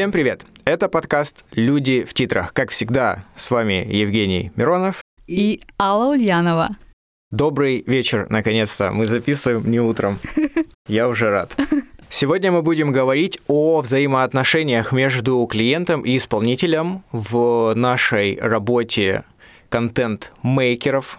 Всем 0.00 0.12
привет! 0.12 0.46
Это 0.64 0.88
подкаст 0.88 1.44
«Люди 1.52 2.04
в 2.04 2.14
титрах». 2.14 2.54
Как 2.54 2.70
всегда, 2.70 3.26
с 3.36 3.50
вами 3.50 3.86
Евгений 3.86 4.50
Миронов 4.56 5.02
и 5.26 5.60
Алла 5.78 6.12
Ульянова. 6.12 6.70
Добрый 7.30 7.84
вечер, 7.86 8.26
наконец-то. 8.30 8.92
Мы 8.92 9.04
записываем 9.04 9.70
не 9.70 9.78
утром. 9.78 10.18
Я 10.88 11.06
уже 11.06 11.28
рад. 11.28 11.54
Сегодня 12.08 12.50
мы 12.50 12.62
будем 12.62 12.92
говорить 12.92 13.40
о 13.46 13.82
взаимоотношениях 13.82 14.92
между 14.92 15.44
клиентом 15.44 16.00
и 16.00 16.16
исполнителем 16.16 17.02
в 17.12 17.74
нашей 17.74 18.40
работе 18.40 19.24
контент-мейкеров, 19.68 21.18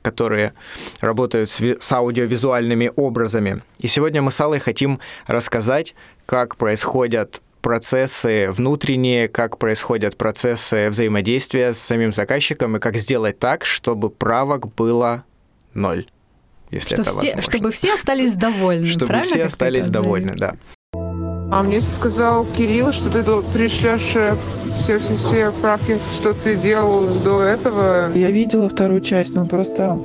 которые 0.00 0.54
работают 1.02 1.50
с, 1.50 1.60
с 1.60 1.92
аудиовизуальными 1.92 2.90
образами. 2.96 3.60
И 3.78 3.88
сегодня 3.88 4.22
мы 4.22 4.30
с 4.30 4.40
Аллой 4.40 4.58
хотим 4.58 5.00
рассказать, 5.26 5.94
как 6.24 6.56
происходят 6.56 7.42
процессы 7.60 8.48
внутренние, 8.50 9.28
как 9.28 9.58
происходят 9.58 10.16
процессы 10.16 10.90
взаимодействия 10.90 11.72
с 11.72 11.78
самим 11.78 12.12
заказчиком 12.12 12.76
и 12.76 12.80
как 12.80 12.96
сделать 12.96 13.38
так, 13.38 13.64
чтобы 13.64 14.10
правок 14.10 14.74
было 14.74 15.24
ноль. 15.74 16.06
Если 16.70 16.94
Что 16.94 17.02
это 17.02 17.10
все, 17.10 17.16
возможно. 17.16 17.42
чтобы 17.42 17.70
все 17.72 17.94
остались 17.94 18.34
довольны. 18.34 18.86
Чтобы 18.90 19.22
все 19.22 19.44
остались 19.44 19.88
довольны, 19.88 20.34
да. 20.36 20.54
А 21.52 21.64
мне 21.64 21.80
сказал 21.80 22.46
Кирилл, 22.46 22.92
что 22.92 23.10
ты 23.10 23.24
пришлешь 23.52 24.12
э, 24.14 24.36
все, 24.78 25.00
все, 25.00 25.16
все 25.16 25.50
правки, 25.50 25.98
что 26.14 26.32
ты 26.32 26.54
делал 26.54 27.06
до 27.20 27.42
этого. 27.42 28.12
Я 28.14 28.30
видела 28.30 28.68
вторую 28.68 29.00
часть, 29.00 29.34
но 29.34 29.46
просто 29.46 29.98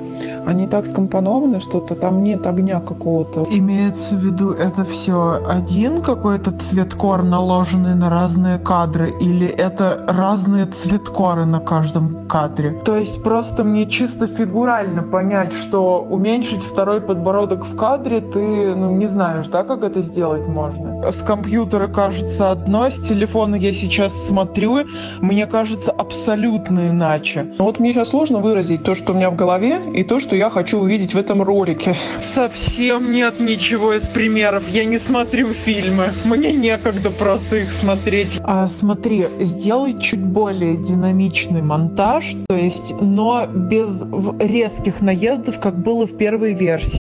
они 0.46 0.68
так 0.68 0.86
скомпонованы, 0.86 1.60
что-то 1.60 1.96
там 1.96 2.24
нет 2.24 2.46
огня 2.46 2.80
какого-то. 2.80 3.46
Имеется 3.50 4.16
в 4.16 4.20
виду, 4.20 4.52
это 4.52 4.86
все 4.86 5.42
один 5.48 6.02
какой-то 6.02 6.52
цветкор, 6.52 7.24
наложенный 7.24 7.96
на 7.96 8.10
разные 8.10 8.60
кадры, 8.60 9.14
или 9.20 9.48
это 9.48 10.06
разные 10.08 10.66
цветкоры 10.68 11.46
на 11.46 11.60
каждом 11.60 12.28
кадре? 12.28 12.82
То 12.86 12.98
есть 12.98 13.24
просто 13.24 13.64
мне 13.64 13.88
чисто 13.88 14.28
фигурально 14.28 15.04
понять, 15.04 15.54
что 15.54 16.02
уменьшить 16.02 16.64
второй 16.64 17.02
подбородок 17.02 17.66
в 17.66 17.76
кадре, 17.76 18.22
ты 18.22 18.76
ну, 18.76 18.92
не 18.96 19.08
знаешь, 19.08 19.48
да, 19.48 19.64
как 19.64 19.84
это 19.84 20.02
сделать 20.02 20.48
можно? 20.48 21.12
С 21.12 21.22
компьютера 21.22 21.88
кажется 21.88 22.52
одно, 22.52 22.90
с 22.90 22.96
телефона 22.96 23.56
я 23.56 23.74
сейчас 23.74 24.14
смотрю, 24.28 24.80
мне 25.22 25.48
кажется 25.48 25.92
абсолютно 25.92 26.90
иначе. 26.90 27.54
Но 27.58 27.66
вот 27.66 27.80
мне 27.80 27.94
сейчас 27.94 28.10
сложно 28.10 28.40
выразить 28.40 28.84
то, 28.84 28.96
что 28.96 29.14
у 29.14 29.16
меня 29.16 29.30
в 29.30 29.36
голове, 29.36 29.80
и 29.94 30.04
то, 30.04 30.20
что 30.20 30.35
я 30.36 30.50
хочу 30.50 30.80
увидеть 30.80 31.14
в 31.14 31.18
этом 31.18 31.42
ролике. 31.42 31.96
Совсем 32.22 33.12
нет 33.12 33.40
ничего 33.40 33.94
из 33.94 34.08
примеров. 34.08 34.68
Я 34.70 34.86
не 34.86 35.00
смотрю 35.00 35.54
фильмы. 35.54 36.12
Мне 36.26 36.52
некогда 36.54 37.10
просто 37.10 37.58
их 37.58 37.72
смотреть. 37.72 38.40
А 38.44 38.68
смотри, 38.68 39.28
сделай 39.40 40.00
чуть 40.00 40.22
более 40.22 40.78
динамичный 40.78 41.62
монтаж, 41.62 42.36
то 42.48 42.56
есть, 42.56 42.94
но 43.00 43.48
без 43.48 44.02
резких 44.40 45.02
наездов, 45.02 45.60
как 45.60 45.78
было 45.78 46.06
в 46.06 46.18
первой 46.18 46.54
версии. 46.54 47.00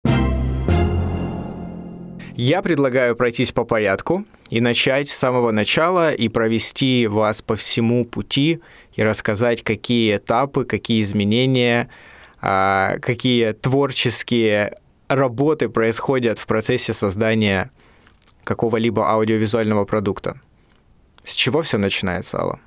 Я 2.37 2.63
предлагаю 2.63 3.15
пройтись 3.15 3.53
по 3.53 3.65
порядку 3.65 4.25
и 4.51 4.61
начать 4.61 5.09
с 5.09 5.17
самого 5.17 5.53
начала 5.53 6.13
и 6.13 6.29
провести 6.29 7.07
вас 7.07 7.43
по 7.43 7.55
всему 7.55 8.05
пути 8.05 8.61
и 8.95 9.03
рассказать, 9.03 9.63
какие 9.63 10.17
этапы, 10.17 10.65
какие 10.65 11.03
изменения, 11.03 11.89
какие 12.45 13.53
творческие 13.53 14.77
работы 15.09 15.69
происходят 15.69 16.39
в 16.39 16.47
процессе 16.47 16.93
создания 16.93 17.71
какого-либо 18.45 19.11
аудиовизуального 19.11 19.85
продукта. 19.85 20.41
С 21.25 21.35
чего 21.35 21.63
все 21.63 21.79
начинается, 21.79 22.39
Алла? 22.39 22.61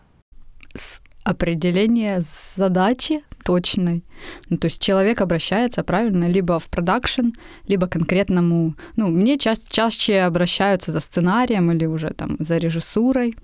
С 0.73 1.01
определения 1.23 2.21
задачи 2.55 3.21
точной. 3.45 4.03
Ну, 4.49 4.57
то 4.57 4.65
есть 4.65 4.81
человек 4.81 5.21
обращается, 5.21 5.83
правильно, 5.83 6.27
либо 6.27 6.59
в 6.59 6.67
продакшн, 6.67 7.33
либо 7.67 7.87
конкретному... 7.87 8.75
Ну, 8.95 9.07
мне 9.07 9.37
ча- 9.37 9.55
чаще 9.69 10.21
обращаются 10.21 10.91
за 10.91 10.99
сценарием 10.99 11.71
или 11.71 11.85
уже 11.85 12.09
там 12.09 12.37
за 12.39 12.57
режиссурой. 12.57 13.35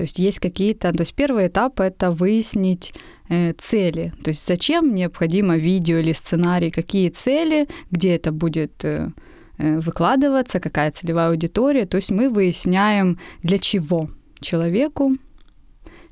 То 0.00 0.04
есть 0.04 0.18
есть 0.18 0.38
какие-то... 0.38 0.92
То 0.92 1.02
есть 1.02 1.12
первый 1.14 1.48
этап— 1.48 1.78
это 1.80 2.10
выяснить 2.10 2.94
э, 3.28 3.52
цели. 3.52 4.14
То 4.24 4.30
есть 4.30 4.46
зачем 4.46 4.94
необходимо 4.94 5.58
видео 5.58 5.98
или 5.98 6.14
сценарий, 6.14 6.70
какие 6.70 7.10
цели, 7.10 7.68
где 7.90 8.16
это 8.16 8.32
будет 8.32 8.82
э, 8.82 9.10
э, 9.58 9.78
выкладываться, 9.78 10.58
какая 10.58 10.90
целевая 10.90 11.28
аудитория. 11.28 11.84
То 11.84 11.98
есть 11.98 12.10
мы 12.10 12.30
выясняем, 12.30 13.18
для 13.42 13.58
чего 13.58 14.08
человеку, 14.40 15.18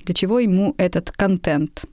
для 0.04 0.12
чего 0.14 0.38
ему 0.38 0.74
этот 0.76 1.10
контент. 1.10 1.84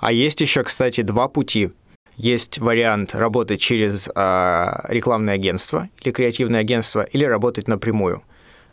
А 0.00 0.12
есть 0.12 0.42
еще, 0.42 0.64
кстати, 0.64 1.00
два 1.00 1.28
пути. 1.28 1.70
Есть 2.16 2.58
вариант 2.58 3.14
работать 3.14 3.60
через 3.62 4.06
а, 4.14 4.84
рекламное 4.90 5.36
агентство 5.36 5.88
или 6.02 6.12
креативное 6.12 6.60
агентство, 6.60 7.00
или 7.00 7.24
работать 7.24 7.68
напрямую. 7.68 8.22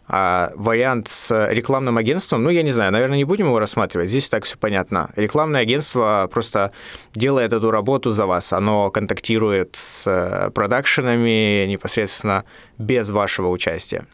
А 0.09 0.53
вариант 0.55 1.09
с 1.09 1.51
рекламным 1.51 1.97
агентством, 1.97 2.43
ну, 2.43 2.49
я 2.49 2.63
не 2.63 2.71
знаю, 2.71 2.91
наверное, 2.93 3.17
не 3.17 3.25
будем 3.25 3.47
его 3.47 3.59
рассматривать, 3.59 4.09
здесь 4.09 4.29
так 4.29 4.45
все 4.45 4.57
понятно. 4.57 5.11
Рекламное 5.17 5.61
агентство 5.61 6.29
просто 6.31 6.71
делает 7.13 7.51
эту 7.51 7.71
работу 7.71 8.11
за 8.11 8.25
вас, 8.25 8.53
оно 8.53 8.89
контактирует 8.89 9.75
с 9.75 10.07
э, 10.07 10.49
продакшенами 10.51 11.65
непосредственно 11.65 12.45
без 12.77 13.09
вашего 13.09 13.49
участия. 13.49 14.05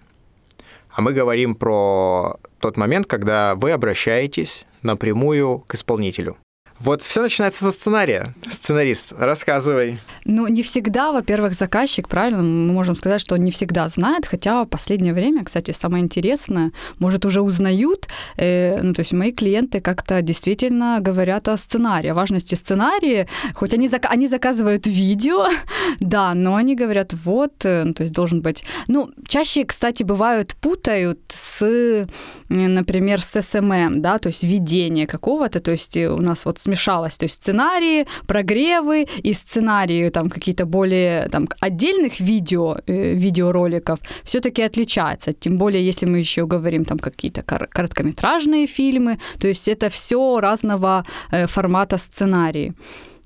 А 0.89 1.01
мы 1.01 1.13
говорим 1.13 1.55
про 1.55 2.37
тот 2.59 2.77
момент, 2.77 3.07
когда 3.07 3.53
вы 3.55 3.71
обращаетесь 3.71 4.65
напрямую 4.81 5.59
к 5.59 5.75
исполнителю. 5.75 6.37
Вот 6.83 7.01
все 7.01 7.21
начинается 7.21 7.63
со 7.63 7.71
сценария. 7.71 8.33
Сценарист, 8.49 9.13
рассказывай. 9.17 10.01
Ну, 10.25 10.47
не 10.47 10.63
всегда, 10.63 11.13
во-первых, 11.13 11.53
заказчик, 11.53 12.09
правильно, 12.09 12.41
мы 12.41 12.73
можем 12.73 12.97
сказать, 12.97 13.21
что 13.21 13.35
он 13.35 13.41
не 13.45 13.51
всегда 13.51 13.87
знает, 13.87 14.25
хотя 14.25 14.65
в 14.65 14.67
последнее 14.67 15.13
время, 15.13 15.45
кстати, 15.45 15.71
самое 15.71 16.03
интересное, 16.03 16.73
может, 16.99 17.25
уже 17.25 17.41
узнают, 17.41 18.09
э, 18.35 18.81
ну, 18.81 18.93
то 18.93 18.99
есть 18.99 19.13
мои 19.13 19.31
клиенты 19.31 19.79
как-то 19.79 20.21
действительно 20.21 20.97
говорят 20.99 21.47
о 21.47 21.55
сценарии, 21.55 22.09
о 22.09 22.15
важности 22.15 22.55
сценария, 22.55 23.29
хоть 23.53 23.73
они, 23.73 23.87
зак- 23.87 24.07
они 24.09 24.27
заказывают 24.27 24.85
видео, 24.85 25.47
да, 26.01 26.33
но 26.33 26.55
они 26.55 26.75
говорят, 26.75 27.13
вот, 27.13 27.53
э, 27.63 27.85
ну, 27.85 27.93
то 27.93 28.03
есть 28.03 28.13
должен 28.13 28.41
быть... 28.41 28.65
Ну, 28.89 29.09
чаще, 29.25 29.63
кстати, 29.63 30.03
бывают, 30.03 30.57
путают 30.59 31.19
с, 31.29 31.61
э, 31.61 32.07
например, 32.49 33.21
с 33.21 33.33
SMM, 33.37 33.93
да, 33.95 34.19
то 34.19 34.27
есть 34.27 34.43
ведение 34.43 35.07
какого-то, 35.07 35.61
то 35.61 35.71
есть 35.71 35.95
у 35.95 36.17
нас 36.17 36.43
вот 36.43 36.59
смешалось, 36.73 37.17
то 37.17 37.25
есть 37.25 37.35
сценарии, 37.35 38.05
прогревы 38.27 39.07
и 39.23 39.33
сценарии 39.33 40.09
там 40.09 40.29
какие-то 40.29 40.65
более 40.65 41.27
там 41.29 41.47
отдельных 41.61 42.19
видео, 42.19 42.77
э, 42.87 43.15
видеороликов 43.15 43.99
все-таки 44.23 44.63
отличаются, 44.63 45.33
тем 45.33 45.57
более 45.57 45.87
если 45.89 46.07
мы 46.07 46.19
еще 46.19 46.45
говорим 46.45 46.85
там 46.85 46.99
какие-то 46.99 47.41
кор- 47.41 47.67
короткометражные 47.67 48.67
фильмы, 48.67 49.17
то 49.39 49.47
есть 49.47 49.67
это 49.67 49.89
все 49.89 50.39
разного 50.39 51.05
э, 51.31 51.47
формата 51.47 51.97
сценарии. 51.97 52.73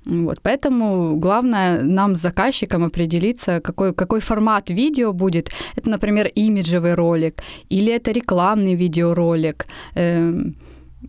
Вот, 0.06 0.38
поэтому 0.42 1.16
главное 1.16 1.82
нам 1.82 2.16
с 2.16 2.20
заказчиком 2.20 2.84
определиться, 2.84 3.60
какой, 3.60 3.92
какой 3.92 4.20
формат 4.20 4.70
видео 4.70 5.12
будет. 5.12 5.50
Это, 5.76 5.90
например, 5.90 6.30
имиджевый 6.38 6.94
ролик 6.94 7.42
или 7.70 7.92
это 7.92 8.12
рекламный 8.12 8.74
видеоролик. 8.74 9.66
Эм, 9.94 10.54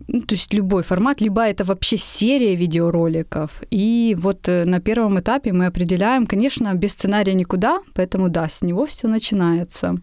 ну, 0.08 0.20
то 0.20 0.34
есть 0.34 0.52
любой 0.54 0.82
формат, 0.82 1.20
либо 1.20 1.42
это 1.42 1.64
вообще 1.64 1.96
серия 1.96 2.54
видеороликов. 2.54 3.62
И 3.70 4.16
вот 4.18 4.48
э, 4.48 4.64
на 4.64 4.80
первом 4.80 5.18
этапе 5.18 5.52
мы 5.52 5.66
определяем, 5.66 6.26
конечно, 6.26 6.72
без 6.74 6.92
сценария 6.92 7.34
никуда, 7.34 7.80
поэтому 7.94 8.28
да, 8.28 8.48
с 8.48 8.62
него 8.62 8.86
все 8.86 9.08
начинается. 9.08 9.96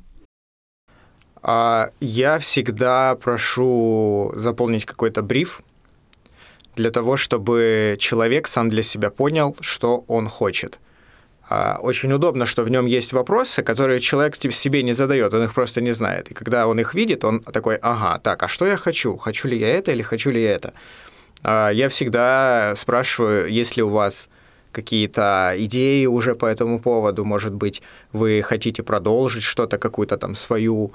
А 1.42 1.92
Я 2.02 2.40
всегда 2.40 3.16
прошу 3.16 4.34
заполнить 4.36 4.86
какой-то 4.86 5.22
бриф 5.22 5.62
для 6.76 6.92
того, 6.92 7.16
чтобы 7.16 7.96
человек 8.00 8.48
сам 8.48 8.70
для 8.70 8.84
себя 8.84 9.10
понял, 9.10 9.56
что 9.62 10.04
он 10.08 10.28
хочет. 10.28 10.80
А, 11.50 11.78
Очень 11.82 12.12
удобно, 12.14 12.46
что 12.46 12.64
в 12.64 12.70
нем 12.70 12.86
есть 12.86 13.14
вопросы, 13.14 13.64
которые 13.64 14.00
человек 14.00 14.36
себе 14.36 14.84
не 14.84 14.94
задает, 14.94 15.34
он 15.34 15.44
их 15.44 15.54
просто 15.54 15.82
не 15.82 15.94
знает. 15.94 16.30
И 16.32 16.34
когда 16.34 16.68
он 16.68 16.80
их 16.80 16.94
видит, 16.94 17.24
он 17.24 17.40
такой, 17.42 17.76
ага, 17.76 18.20
так, 18.20 18.44
а 18.44 18.48
что 18.48 18.66
я 18.66 18.78
хочу? 18.78 19.16
Хочу 19.18 19.48
ли 19.48 19.58
я 19.58 19.70
это 19.70 19.92
или 19.92 20.02
хочу 20.02 20.32
ли 20.32 20.42
я 20.42 20.52
это? 20.52 20.74
А, 21.44 21.70
Я 21.70 21.88
всегда 21.90 22.74
спрашиваю, 22.76 23.50
есть 23.50 23.78
ли 23.78 23.84
у 23.84 23.90
вас 23.90 24.30
какие-то 24.74 25.54
идеи 25.58 26.06
уже 26.06 26.36
по 26.36 26.46
этому 26.46 26.80
поводу, 26.80 27.26
может 27.26 27.54
быть, 27.54 27.82
вы 28.12 28.42
хотите 28.44 28.84
продолжить 28.84 29.44
что-то, 29.44 29.78
какую-то 29.78 30.18
там 30.18 30.36
свою, 30.36 30.92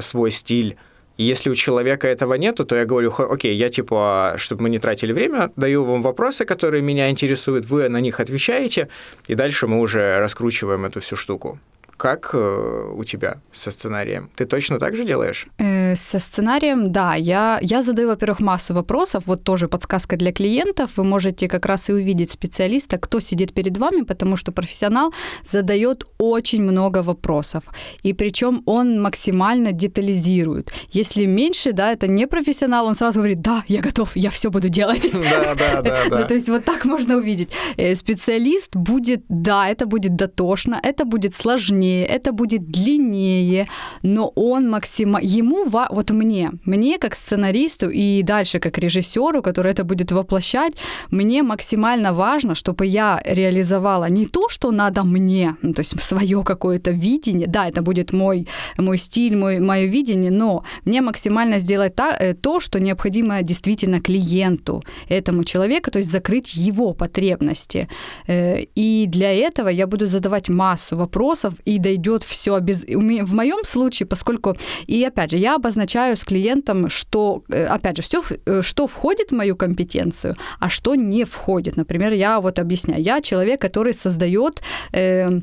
свой 0.00 0.30
стиль. 0.30 0.76
И 1.18 1.24
если 1.24 1.50
у 1.50 1.54
человека 1.54 2.06
этого 2.08 2.34
нету, 2.34 2.64
то 2.64 2.76
я 2.76 2.84
говорю, 2.84 3.10
«Хо- 3.10 3.30
окей, 3.30 3.54
я 3.54 3.68
типа, 3.68 4.34
чтобы 4.36 4.62
мы 4.62 4.70
не 4.70 4.78
тратили 4.78 5.12
время, 5.12 5.50
даю 5.56 5.84
вам 5.84 6.00
вопросы, 6.02 6.44
которые 6.44 6.80
меня 6.82 7.10
интересуют, 7.10 7.66
вы 7.66 7.88
на 7.88 8.00
них 8.00 8.20
отвечаете, 8.20 8.88
и 9.26 9.34
дальше 9.34 9.66
мы 9.66 9.80
уже 9.80 10.18
раскручиваем 10.20 10.84
эту 10.84 11.00
всю 11.00 11.16
штуку. 11.16 11.58
Как 11.98 12.30
э, 12.32 12.92
у 12.96 13.04
тебя 13.04 13.38
со 13.52 13.70
сценарием? 13.70 14.30
Ты 14.36 14.46
точно 14.46 14.78
так 14.78 14.94
же 14.96 15.04
делаешь? 15.04 15.48
Э, 15.58 15.96
со 15.96 16.18
сценарием, 16.20 16.92
да. 16.92 17.16
Я, 17.16 17.58
я 17.60 17.82
задаю, 17.82 18.08
во-первых, 18.08 18.40
массу 18.40 18.72
вопросов. 18.74 19.24
Вот 19.26 19.42
тоже 19.42 19.66
подсказка 19.68 20.16
для 20.16 20.32
клиентов. 20.32 20.90
Вы 20.96 21.04
можете 21.04 21.48
как 21.48 21.66
раз 21.66 21.90
и 21.90 21.92
увидеть 21.92 22.30
специалиста, 22.30 22.98
кто 22.98 23.20
сидит 23.20 23.52
перед 23.52 23.78
вами, 23.78 24.02
потому 24.02 24.36
что 24.36 24.52
профессионал 24.52 25.12
задает 25.44 26.04
очень 26.18 26.62
много 26.62 27.02
вопросов. 27.02 27.64
И 28.04 28.12
причем 28.12 28.62
он 28.66 29.02
максимально 29.02 29.72
детализирует. 29.72 30.72
Если 30.92 31.26
меньше, 31.26 31.72
да, 31.72 31.92
это 31.92 32.06
не 32.06 32.26
профессионал, 32.28 32.86
он 32.86 32.94
сразу 32.94 33.18
говорит, 33.18 33.40
да, 33.40 33.64
я 33.68 33.80
готов, 33.80 34.16
я 34.16 34.30
все 34.30 34.50
буду 34.50 34.68
делать. 34.68 35.10
Да, 35.38 35.54
да, 35.54 35.82
да, 35.82 36.04
Ну, 36.10 36.16
да. 36.18 36.24
то 36.26 36.34
есть 36.34 36.48
вот 36.48 36.64
так 36.64 36.84
можно 36.84 37.16
увидеть. 37.16 37.48
Э, 37.76 37.94
Специалист 37.96 38.76
будет, 38.76 39.24
да, 39.28 39.68
это 39.68 39.86
будет 39.86 40.14
дотошно, 40.16 40.78
это 40.82 41.04
будет 41.04 41.34
сложнее, 41.34 41.87
это 42.08 42.32
будет 42.32 42.70
длиннее, 42.70 43.66
но 44.02 44.32
он 44.36 44.68
максимально... 44.70 45.26
Ему, 45.38 45.64
ва- 45.64 45.88
вот 45.90 46.10
мне, 46.10 46.50
мне 46.64 46.98
как 46.98 47.14
сценаристу 47.14 47.90
и 47.90 48.22
дальше 48.22 48.58
как 48.58 48.78
режиссеру, 48.78 49.42
который 49.42 49.72
это 49.72 49.84
будет 49.84 50.12
воплощать, 50.12 50.72
мне 51.10 51.42
максимально 51.42 52.12
важно, 52.12 52.54
чтобы 52.54 52.86
я 52.86 53.20
реализовала 53.24 54.08
не 54.10 54.26
то, 54.26 54.48
что 54.48 54.70
надо 54.70 55.04
мне, 55.04 55.56
ну, 55.62 55.72
то 55.72 55.80
есть 55.82 56.00
свое 56.02 56.42
какое-то 56.42 56.90
видение, 56.90 57.46
да, 57.46 57.68
это 57.68 57.82
будет 57.82 58.12
мой, 58.12 58.46
мой 58.78 58.98
стиль, 58.98 59.36
мой, 59.36 59.60
мое 59.60 59.86
видение, 59.86 60.30
но 60.30 60.62
мне 60.84 61.00
максимально 61.00 61.58
сделать 61.58 61.94
та- 61.94 62.16
э, 62.20 62.34
то, 62.34 62.60
что 62.60 62.80
необходимо 62.80 63.42
действительно 63.42 64.00
клиенту, 64.00 64.82
этому 65.10 65.44
человеку, 65.44 65.90
то 65.90 65.98
есть 65.98 66.10
закрыть 66.10 66.54
его 66.56 66.94
потребности. 66.94 67.88
Э, 68.28 68.64
И 68.74 69.06
для 69.08 69.32
этого 69.48 69.68
я 69.70 69.86
буду 69.86 70.06
задавать 70.06 70.48
массу 70.48 70.96
вопросов, 70.96 71.54
и 71.66 71.77
дойдет 71.78 72.24
все 72.24 72.58
без... 72.60 72.84
В 72.84 73.34
моем 73.34 73.64
случае, 73.64 74.06
поскольку... 74.06 74.56
И 74.86 75.04
опять 75.04 75.30
же, 75.30 75.36
я 75.36 75.56
обозначаю 75.56 76.16
с 76.16 76.24
клиентом, 76.24 76.88
что, 76.88 77.42
э, 77.48 77.66
опять 77.66 77.96
же, 77.96 78.02
все, 78.02 78.22
что 78.62 78.86
входит 78.86 79.30
в 79.30 79.34
мою 79.34 79.56
компетенцию, 79.56 80.36
а 80.60 80.68
что 80.68 80.94
не 80.94 81.24
входит. 81.24 81.76
Например, 81.76 82.12
я 82.12 82.40
вот 82.40 82.58
объясняю. 82.58 83.02
Я 83.02 83.20
человек, 83.20 83.60
который 83.60 83.94
создает 83.94 84.62
э, 84.92 85.40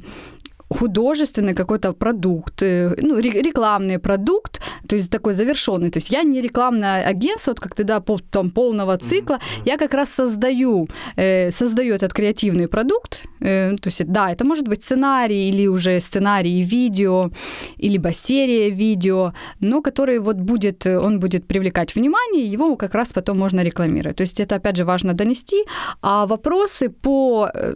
художественный 0.70 1.54
какой-то 1.54 1.94
продукт, 1.94 2.62
э, 2.64 2.96
ну, 3.02 3.16
ре- 3.16 3.42
рекламный 3.42 4.00
продукт, 4.00 4.62
то 4.88 4.96
есть 4.96 5.12
такой 5.12 5.34
завершенный. 5.34 5.92
То 5.92 6.00
есть 6.00 6.14
я 6.14 6.24
не 6.24 6.42
рекламное 6.42 7.06
агентство, 7.10 7.52
вот 7.52 7.60
как 7.60 7.76
ты, 7.76 7.84
да, 7.84 8.00
пол, 8.00 8.20
там, 8.32 8.50
полного 8.50 8.98
цикла, 8.98 9.40
я 9.66 9.78
как 9.78 9.94
раз 9.94 10.10
создаю, 10.10 10.88
э, 11.18 11.52
создаю 11.52 11.94
этот 11.94 12.14
креативный 12.14 12.68
продукт, 12.68 13.22
э, 13.42 13.76
то 13.78 13.90
есть, 13.90 14.06
да, 14.06 14.32
это 14.32 14.44
может 14.44 14.68
быть 14.68 14.84
сценарий 14.84 15.50
или 15.50 15.68
уже 15.68 16.00
сценарий 16.00 16.64
видео, 16.64 17.30
либо 17.78 18.12
серия 18.12 18.70
видео, 18.72 19.34
но 19.62 19.82
который 19.82 20.20
вот 20.20 20.38
будет, 20.38 20.86
э, 20.86 20.98
он 20.98 21.20
будет 21.20 21.48
привлекать 21.48 21.96
внимание, 21.96 22.52
его 22.54 22.76
как 22.76 22.96
раз 22.96 23.14
потом 23.14 23.40
можно 23.40 23.64
рекламировать. 23.64 24.18
То 24.18 24.24
есть 24.24 24.40
это, 24.40 24.56
опять 24.56 24.78
же, 24.78 24.84
важно 24.86 25.14
донести, 25.14 25.66
а 26.02 26.26
вопросы 26.26 26.90
по 26.90 27.50
э, 27.54 27.76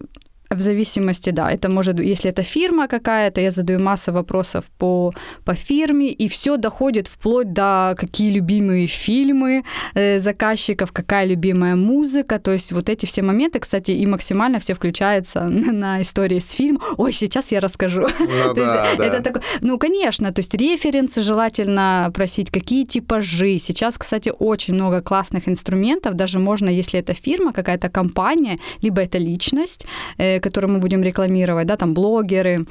в 0.49 0.59
зависимости, 0.59 1.29
да, 1.29 1.51
это 1.51 1.69
может, 1.69 1.99
если 1.99 2.31
это 2.31 2.43
фирма 2.43 2.87
какая-то, 2.87 3.41
я 3.41 3.51
задаю 3.51 3.79
массу 3.79 4.11
вопросов 4.11 4.65
по, 4.77 5.13
по 5.45 5.53
фирме, 5.53 6.07
и 6.07 6.27
все 6.27 6.57
доходит 6.57 7.07
вплоть 7.07 7.53
до 7.53 7.95
какие 7.97 8.31
любимые 8.31 8.87
фильмы 8.87 9.63
э, 9.93 10.19
заказчиков, 10.19 10.91
какая 10.91 11.27
любимая 11.27 11.75
музыка, 11.75 12.39
то 12.39 12.51
есть 12.51 12.71
вот 12.71 12.89
эти 12.89 13.05
все 13.05 13.21
моменты, 13.21 13.59
кстати, 13.59 13.91
и 13.91 14.05
максимально 14.07 14.57
все 14.57 14.73
включаются 14.73 15.43
на, 15.49 15.71
на 15.71 16.01
истории 16.01 16.39
с 16.39 16.51
фильмом. 16.51 16.81
Ой, 16.97 17.13
сейчас 17.13 17.51
я 17.51 17.59
расскажу. 17.59 18.01
Ну 18.01 18.07
То 18.55 18.61
есть 18.61 18.73
да, 18.73 18.95
да. 18.97 19.05
это 19.05 19.21
такое, 19.21 19.43
ну, 19.61 19.77
конечно, 19.77 20.31
то 20.31 20.39
есть 20.39 20.53
референсы 20.55 21.21
желательно 21.21 22.11
просить, 22.13 22.49
какие 22.49 22.85
типажи. 22.85 23.59
Сейчас, 23.59 23.97
кстати, 23.97 24.33
очень 24.39 24.73
много 24.73 25.01
классных 25.01 25.47
инструментов, 25.47 26.15
даже 26.15 26.39
можно, 26.39 26.69
если 26.69 26.99
это 26.99 27.13
фирма, 27.13 27.53
какая-то 27.53 27.89
компания, 27.89 28.57
либо 28.81 29.01
это 29.01 29.19
личность, 29.19 29.85
э, 30.17 30.38
которую 30.39 30.71
мы 30.73 30.79
будем 30.79 31.03
рекламировать, 31.03 31.67
да, 31.67 31.77
там 31.77 31.93
блогеры, 31.93 32.65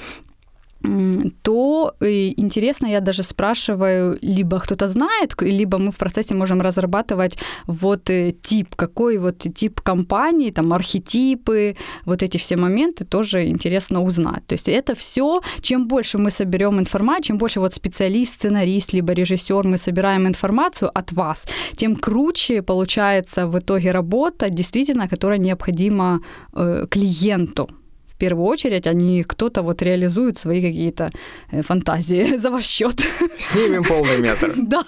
то 1.43 1.95
э, 2.01 2.33
интересно, 2.37 2.87
я 2.87 3.01
даже 3.01 3.23
спрашиваю, 3.23 4.19
либо 4.23 4.61
кто-то 4.61 4.87
знает, 4.87 5.35
либо 5.41 5.79
мы 5.79 5.91
в 5.91 5.97
процессе 5.97 6.35
можем 6.35 6.61
разрабатывать 6.61 7.39
вот 7.67 8.11
э, 8.11 8.33
тип, 8.43 8.75
какой 8.77 9.19
вот 9.19 9.39
тип 9.39 9.81
компании, 9.81 10.51
там 10.51 10.73
архетипы, 10.73 11.77
вот 12.05 12.23
эти 12.23 12.39
все 12.39 12.57
моменты 12.57 13.05
тоже 13.05 13.49
интересно 13.49 14.03
узнать. 14.03 14.47
То 14.47 14.55
есть 14.55 14.69
это 14.69 14.95
все, 14.95 15.41
чем 15.61 15.89
больше 15.89 16.19
мы 16.19 16.31
соберем 16.31 16.79
информацию, 16.79 17.25
чем 17.25 17.39
больше 17.39 17.61
вот 17.61 17.75
специалист, 17.75 18.35
сценарист, 18.35 18.93
либо 18.93 19.13
режиссер, 19.13 19.67
мы 19.67 19.79
собираем 19.79 20.27
информацию 20.27 20.91
от 20.99 21.13
вас, 21.13 21.47
тем 21.77 21.97
круче 21.97 22.63
получается 22.63 23.47
в 23.47 23.59
итоге 23.59 23.93
работа, 23.93 24.49
действительно, 24.51 25.09
которая 25.09 25.39
необходима 25.39 26.21
э, 26.55 26.87
клиенту 26.91 27.69
первую 28.19 28.47
очередь, 28.47 28.87
а 28.87 28.93
не 28.93 29.23
кто-то 29.23 29.63
вот 29.63 29.83
реализует 29.83 30.39
свои 30.39 30.61
какие-то 30.61 31.11
э, 31.51 31.63
фантазии 31.63 32.37
за 32.43 32.51
ваш 32.51 32.65
счет. 32.65 33.01
Снимем 33.39 33.85
полный 33.85 34.19
метр. 34.19 34.53
Да. 34.69 34.85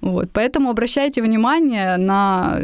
Вот, 0.00 0.30
поэтому 0.32 0.70
обращайте 0.70 1.22
внимание 1.22 1.96
на, 1.98 2.60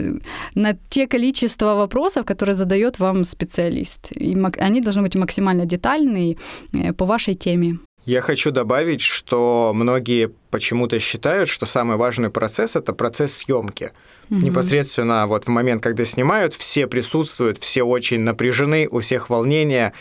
на 0.54 0.74
те 0.88 1.06
количество 1.06 1.74
вопросов, 1.74 2.24
которые 2.24 2.54
задает 2.54 2.98
вам 2.98 3.24
специалист. 3.24 4.12
И 4.12 4.36
они 4.58 4.80
должны 4.80 5.02
быть 5.02 5.16
максимально 5.16 5.66
детальные 5.66 6.36
э, 6.72 6.92
по 6.92 7.04
вашей 7.04 7.34
теме. 7.34 7.78
Я 8.06 8.20
хочу 8.20 8.50
добавить, 8.50 9.00
что 9.00 9.72
многие 9.74 10.30
почему-то 10.50 10.98
считают, 10.98 11.48
что 11.48 11.66
самый 11.66 11.96
важный 11.96 12.30
процесс 12.30 12.76
это 12.76 12.92
процесс 12.92 13.34
съемки. 13.34 13.92
Непосредственно 14.30 15.26
вот 15.26 15.44
в 15.44 15.48
момент, 15.48 15.82
когда 15.82 16.04
снимают, 16.04 16.54
все 16.54 16.86
присутствуют, 16.86 17.58
все 17.58 17.82
очень 17.82 18.20
напряжены, 18.20 18.88
у 18.90 19.00
всех 19.00 19.30
волнение. 19.30 19.92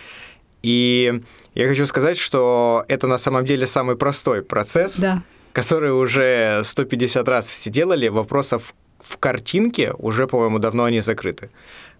И 0.61 1.21
я 1.53 1.67
хочу 1.67 1.85
сказать, 1.85 2.17
что 2.17 2.85
это 2.87 3.07
на 3.07 3.17
самом 3.17 3.45
деле 3.45 3.67
самый 3.67 3.95
простой 3.95 4.41
процесс, 4.41 4.95
Да. 4.97 5.21
который 5.51 5.91
уже 5.91 6.61
150 6.63 7.27
раз 7.27 7.49
все 7.49 7.69
делали. 7.69 8.07
Вопросов 8.07 8.73
в 8.99 9.17
картинке 9.17 9.93
уже, 9.97 10.27
по-моему, 10.27 10.59
давно 10.59 10.85
они 10.85 11.01
закрыты. 11.01 11.49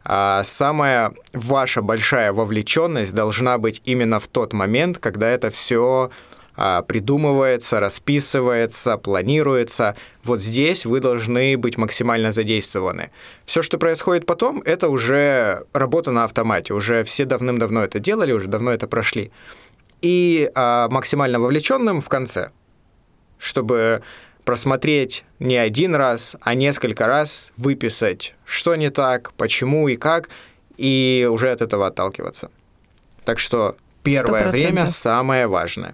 А 0.05 0.43
самая 0.43 1.13
ваша 1.33 1.81
большая 1.81 2.33
вовлеченность 2.33 3.13
должна 3.13 3.57
быть 3.57 3.81
именно 3.85 4.19
в 4.19 4.27
тот 4.27 4.53
момент, 4.53 4.97
когда 4.97 5.29
это 5.29 5.49
все 5.49 6.09
придумывается, 6.55 7.79
расписывается, 7.79 8.97
планируется. 8.97 9.95
Вот 10.23 10.41
здесь 10.41 10.85
вы 10.85 10.99
должны 10.99 11.57
быть 11.57 11.77
максимально 11.77 12.31
задействованы. 12.31 13.11
Все, 13.45 13.61
что 13.61 13.77
происходит 13.77 14.25
потом, 14.25 14.61
это 14.65 14.89
уже 14.89 15.65
работа 15.73 16.11
на 16.11 16.23
автомате. 16.23 16.73
Уже 16.73 17.03
все 17.03 17.25
давным-давно 17.25 17.83
это 17.83 17.99
делали, 17.99 18.31
уже 18.31 18.47
давно 18.47 18.71
это 18.71 18.87
прошли. 18.87 19.31
И 20.01 20.51
а, 20.53 20.89
максимально 20.89 21.39
вовлеченным 21.39 22.01
в 22.01 22.09
конце, 22.09 22.51
чтобы 23.37 24.03
просмотреть 24.43 25.23
не 25.39 25.57
один 25.57 25.95
раз, 25.95 26.35
а 26.41 26.53
несколько 26.53 27.07
раз, 27.07 27.51
выписать, 27.57 28.35
что 28.45 28.75
не 28.75 28.89
так, 28.89 29.33
почему 29.33 29.87
и 29.87 29.95
как, 29.95 30.29
и 30.77 31.27
уже 31.31 31.51
от 31.51 31.61
этого 31.61 31.87
отталкиваться. 31.87 32.51
Так 33.25 33.39
что 33.39 33.75
первое 34.03 34.47
100%. 34.47 34.49
время 34.49 34.87
самое 34.87 35.47
важное. 35.47 35.93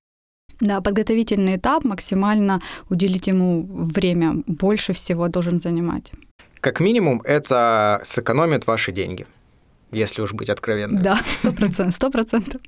Да, 0.60 0.82
подготовительный 0.82 1.56
этап 1.56 1.86
максимально 1.86 2.62
уделить 2.90 3.28
ему 3.28 3.66
время, 3.70 4.44
больше 4.48 4.94
всего 4.94 5.28
должен 5.28 5.62
занимать. 5.62 6.12
Как 6.60 6.82
минимум, 6.82 7.22
это 7.24 8.02
сэкономит 8.04 8.68
ваши 8.68 8.92
деньги, 8.92 9.26
если 9.92 10.22
уж 10.22 10.34
быть 10.34 10.50
откровенным. 10.50 11.02
Да, 11.02 11.20
сто 11.26 11.52
процентов, 11.54 11.96
сто 11.96 12.12
процентов. 12.12 12.62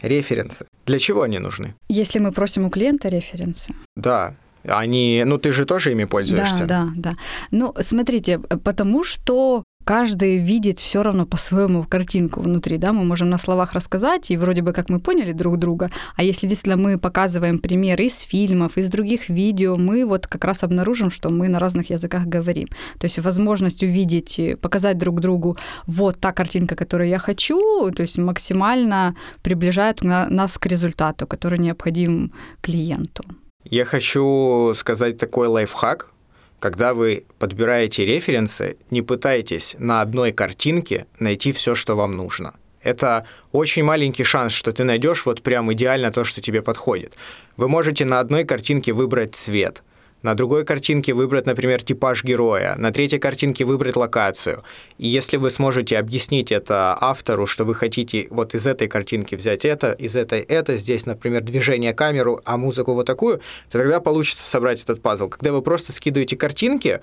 Референсы. 0.00 0.66
Для 0.86 0.98
чего 0.98 1.22
они 1.22 1.38
нужны? 1.38 1.74
Если 1.90 2.20
мы 2.20 2.32
просим 2.32 2.64
у 2.64 2.70
клиента 2.70 3.08
референсы. 3.08 3.74
Да, 3.96 4.34
они, 4.64 5.24
ну 5.26 5.38
ты 5.38 5.52
же 5.52 5.66
тоже 5.66 5.92
ими 5.92 6.04
пользуешься. 6.04 6.66
Да, 6.66 6.88
да, 6.94 7.12
да. 7.12 7.16
Ну, 7.50 7.74
смотрите, 7.80 8.38
потому 8.38 9.04
что 9.04 9.64
каждый 9.88 10.36
видит 10.36 10.78
все 10.78 11.02
равно 11.02 11.24
по-своему 11.24 11.82
картинку 11.82 12.40
внутри, 12.42 12.76
да, 12.76 12.92
мы 12.92 13.04
можем 13.04 13.30
на 13.30 13.38
словах 13.38 13.72
рассказать, 13.72 14.30
и 14.30 14.36
вроде 14.36 14.60
бы 14.60 14.72
как 14.74 14.90
мы 14.90 15.00
поняли 15.00 15.32
друг 15.32 15.56
друга, 15.56 15.90
а 16.14 16.22
если 16.22 16.46
действительно 16.46 16.76
мы 16.76 16.98
показываем 16.98 17.58
примеры 17.58 18.04
из 18.04 18.20
фильмов, 18.20 18.76
из 18.76 18.90
других 18.90 19.30
видео, 19.30 19.76
мы 19.76 20.04
вот 20.04 20.26
как 20.26 20.44
раз 20.44 20.62
обнаружим, 20.62 21.10
что 21.10 21.30
мы 21.30 21.48
на 21.48 21.58
разных 21.58 21.88
языках 21.88 22.26
говорим. 22.26 22.68
То 23.00 23.06
есть 23.06 23.18
возможность 23.18 23.82
увидеть, 23.82 24.60
показать 24.60 24.98
друг 24.98 25.20
другу 25.20 25.56
вот 25.86 26.20
та 26.20 26.32
картинка, 26.32 26.76
которую 26.76 27.08
я 27.08 27.18
хочу, 27.18 27.90
то 27.90 28.02
есть 28.02 28.18
максимально 28.18 29.14
приближает 29.42 30.04
на- 30.04 30.28
нас 30.28 30.58
к 30.58 30.66
результату, 30.66 31.26
который 31.26 31.58
необходим 31.58 32.30
клиенту. 32.60 33.22
Я 33.64 33.86
хочу 33.86 34.74
сказать 34.74 35.16
такой 35.16 35.48
лайфхак. 35.48 36.10
Когда 36.60 36.92
вы 36.92 37.24
подбираете 37.38 38.04
референсы, 38.04 38.78
не 38.90 39.02
пытайтесь 39.02 39.76
на 39.78 40.00
одной 40.00 40.32
картинке 40.32 41.06
найти 41.20 41.52
все, 41.52 41.74
что 41.74 41.94
вам 41.94 42.12
нужно. 42.12 42.54
Это 42.82 43.26
очень 43.52 43.84
маленький 43.84 44.24
шанс, 44.24 44.52
что 44.52 44.72
ты 44.72 44.84
найдешь 44.84 45.24
вот 45.26 45.42
прям 45.42 45.72
идеально 45.72 46.10
то, 46.10 46.24
что 46.24 46.40
тебе 46.40 46.62
подходит. 46.62 47.14
Вы 47.56 47.68
можете 47.68 48.04
на 48.04 48.18
одной 48.18 48.44
картинке 48.44 48.92
выбрать 48.92 49.34
цвет, 49.34 49.82
на 50.22 50.34
другой 50.34 50.64
картинке 50.64 51.14
выбрать, 51.14 51.46
например, 51.46 51.82
типаж 51.82 52.24
героя, 52.24 52.74
на 52.76 52.92
третьей 52.92 53.18
картинке 53.18 53.64
выбрать 53.64 53.96
локацию. 53.96 54.64
И 54.98 55.06
если 55.08 55.36
вы 55.36 55.50
сможете 55.50 55.98
объяснить 55.98 56.50
это 56.50 56.96
автору, 57.00 57.46
что 57.46 57.64
вы 57.64 57.74
хотите 57.74 58.26
вот 58.30 58.54
из 58.54 58.66
этой 58.66 58.88
картинки 58.88 59.34
взять 59.34 59.64
это, 59.64 59.92
из 59.92 60.16
этой 60.16 60.40
это, 60.40 60.76
здесь, 60.76 61.06
например, 61.06 61.42
движение 61.42 61.94
камеру, 61.94 62.40
а 62.44 62.56
музыку 62.56 62.94
вот 62.94 63.06
такую, 63.06 63.38
то 63.70 63.78
тогда 63.78 64.00
получится 64.00 64.44
собрать 64.44 64.82
этот 64.82 65.00
пазл. 65.02 65.28
Когда 65.28 65.52
вы 65.52 65.62
просто 65.62 65.92
скидываете 65.92 66.36
картинки, 66.36 67.00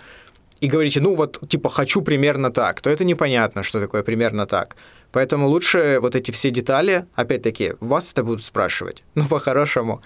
и 0.62 0.68
говорите, 0.68 1.02
ну 1.02 1.16
вот, 1.16 1.42
типа, 1.50 1.70
хочу 1.70 2.02
примерно 2.02 2.50
так, 2.50 2.80
то 2.80 2.90
это 2.90 3.04
непонятно, 3.04 3.62
что 3.62 3.82
такое 3.82 4.04
примерно 4.04 4.46
так. 4.46 4.78
Поэтому 5.12 5.48
лучше 5.48 6.00
вот 6.02 6.16
эти 6.16 6.32
все 6.32 6.50
детали, 6.50 7.06
опять-таки, 7.14 7.74
вас 7.80 8.12
это 8.12 8.24
будут 8.24 8.44
спрашивать, 8.44 9.04
ну, 9.16 9.28
по-хорошему, 9.28 10.02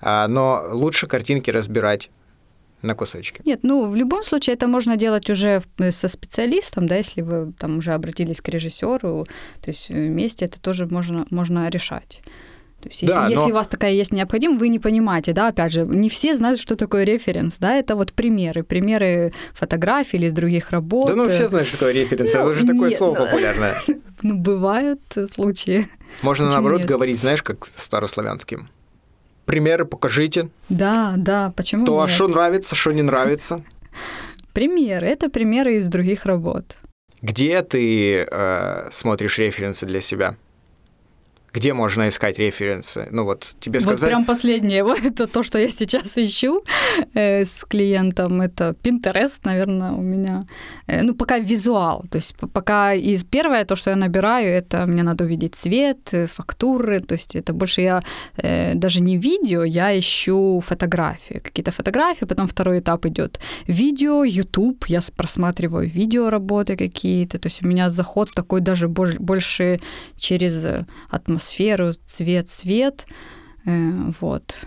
а, 0.00 0.28
но 0.28 0.66
лучше 0.70 1.06
картинки 1.06 1.50
разбирать 1.50 2.10
на 2.82 2.94
кусочки. 2.94 3.42
Нет, 3.44 3.60
ну 3.62 3.84
в 3.84 3.96
любом 3.96 4.22
случае 4.24 4.54
это 4.54 4.68
можно 4.68 4.96
делать 4.96 5.30
уже 5.30 5.62
со 5.90 6.08
специалистом, 6.08 6.86
да, 6.86 6.96
если 6.96 7.22
вы 7.22 7.52
там 7.58 7.78
уже 7.78 7.92
обратились 7.92 8.40
к 8.40 8.48
режиссеру, 8.48 9.26
то 9.60 9.68
есть 9.68 9.88
вместе 9.88 10.44
это 10.44 10.60
тоже 10.60 10.86
можно, 10.86 11.26
можно 11.30 11.68
решать. 11.68 12.22
То 12.82 12.90
есть, 12.90 13.02
если, 13.02 13.14
да, 13.14 13.24
но... 13.24 13.30
если 13.30 13.50
у 13.50 13.54
вас 13.54 13.68
такая 13.68 13.92
есть 13.92 14.12
необходимость, 14.12 14.60
вы 14.60 14.68
не 14.68 14.78
понимаете, 14.78 15.32
да, 15.32 15.48
опять 15.48 15.72
же, 15.72 15.84
не 15.84 16.08
все 16.08 16.34
знают, 16.34 16.60
что 16.60 16.76
такое 16.76 17.04
референс, 17.04 17.56
да, 17.58 17.74
это 17.74 17.96
вот 17.96 18.12
примеры, 18.12 18.62
примеры 18.62 19.32
фотографий 19.54 20.18
или 20.18 20.26
из 20.26 20.32
других 20.32 20.70
работ. 20.70 21.08
Да, 21.08 21.16
ну 21.16 21.28
все 21.28 21.48
знают, 21.48 21.68
что 21.68 21.78
такое 21.78 21.94
референс, 21.94 22.32
ну, 22.32 22.40
это 22.40 22.48
уже 22.48 22.66
такое 22.66 22.90
нет, 22.90 22.98
слово 22.98 23.14
популярное. 23.14 23.74
Ну, 24.22 24.34
бывают 24.34 25.02
случаи. 25.30 25.88
Можно, 26.22 26.46
наоборот, 26.46 26.84
говорить, 26.84 27.20
знаешь, 27.20 27.42
как 27.42 27.66
старославянским. 27.66 28.68
Примеры 29.46 29.84
покажите. 29.84 30.50
Да, 30.68 31.14
да, 31.16 31.52
почему 31.56 31.86
То, 31.86 32.00
нет? 32.00 32.10
а 32.10 32.12
что 32.12 32.28
нравится, 32.28 32.74
что 32.74 32.92
не 32.92 33.02
нравится. 33.02 33.62
Примеры, 34.52 35.06
это 35.06 35.30
примеры 35.30 35.76
из 35.76 35.88
других 35.88 36.26
работ. 36.26 36.76
Где 37.22 37.62
ты 37.62 38.26
э, 38.30 38.88
смотришь 38.90 39.38
референсы 39.38 39.86
для 39.86 40.00
себя? 40.00 40.36
Где 41.56 41.72
можно 41.72 42.08
искать 42.08 42.38
референсы? 42.38 43.08
Ну 43.12 43.24
вот 43.24 43.54
тебе 43.60 43.80
сказать... 43.80 44.00
Вот 44.00 44.06
прям 44.08 44.24
последнее, 44.24 44.84
вот 44.84 44.98
это 45.04 45.26
то, 45.26 45.42
что 45.42 45.58
я 45.58 45.68
сейчас 45.68 46.18
ищу 46.18 46.62
э, 47.14 47.44
с 47.44 47.64
клиентом, 47.64 48.42
это 48.42 48.74
Pinterest, 48.84 49.40
наверное, 49.44 49.92
у 49.92 50.02
меня. 50.02 50.46
Э, 50.88 51.02
ну, 51.02 51.14
пока 51.14 51.38
визуал, 51.38 52.04
то 52.10 52.18
есть 52.18 52.34
пока 52.52 52.92
из 52.92 53.24
первое, 53.24 53.64
то, 53.64 53.76
что 53.76 53.90
я 53.90 53.96
набираю, 53.96 54.48
это 54.48 54.86
мне 54.86 55.02
надо 55.02 55.24
увидеть 55.24 55.54
цвет, 55.54 56.14
э, 56.14 56.26
фактуры, 56.26 57.00
то 57.00 57.14
есть 57.14 57.36
это 57.36 57.54
больше 57.54 57.80
я 57.80 58.02
э, 58.36 58.74
даже 58.74 59.00
не 59.00 59.16
видео, 59.16 59.64
я 59.64 59.98
ищу 59.98 60.60
фотографии, 60.60 61.40
какие-то 61.42 61.70
фотографии, 61.70 62.26
потом 62.26 62.46
второй 62.46 62.80
этап 62.80 63.06
идет 63.06 63.40
видео, 63.68 64.24
YouTube, 64.24 64.84
я 64.88 65.00
просматриваю 65.16 65.88
видео 65.88 66.30
работы 66.30 66.76
какие-то, 66.76 67.38
то 67.38 67.48
есть 67.48 67.64
у 67.64 67.68
меня 67.68 67.90
заход 67.90 68.30
такой 68.34 68.60
даже 68.60 68.88
больше 68.88 69.80
через 70.18 70.66
атмосферу 71.10 71.45
атмосферу, 71.46 71.92
цвет, 72.04 72.48
свет. 72.48 73.06
Э, 73.66 74.12
вот. 74.20 74.58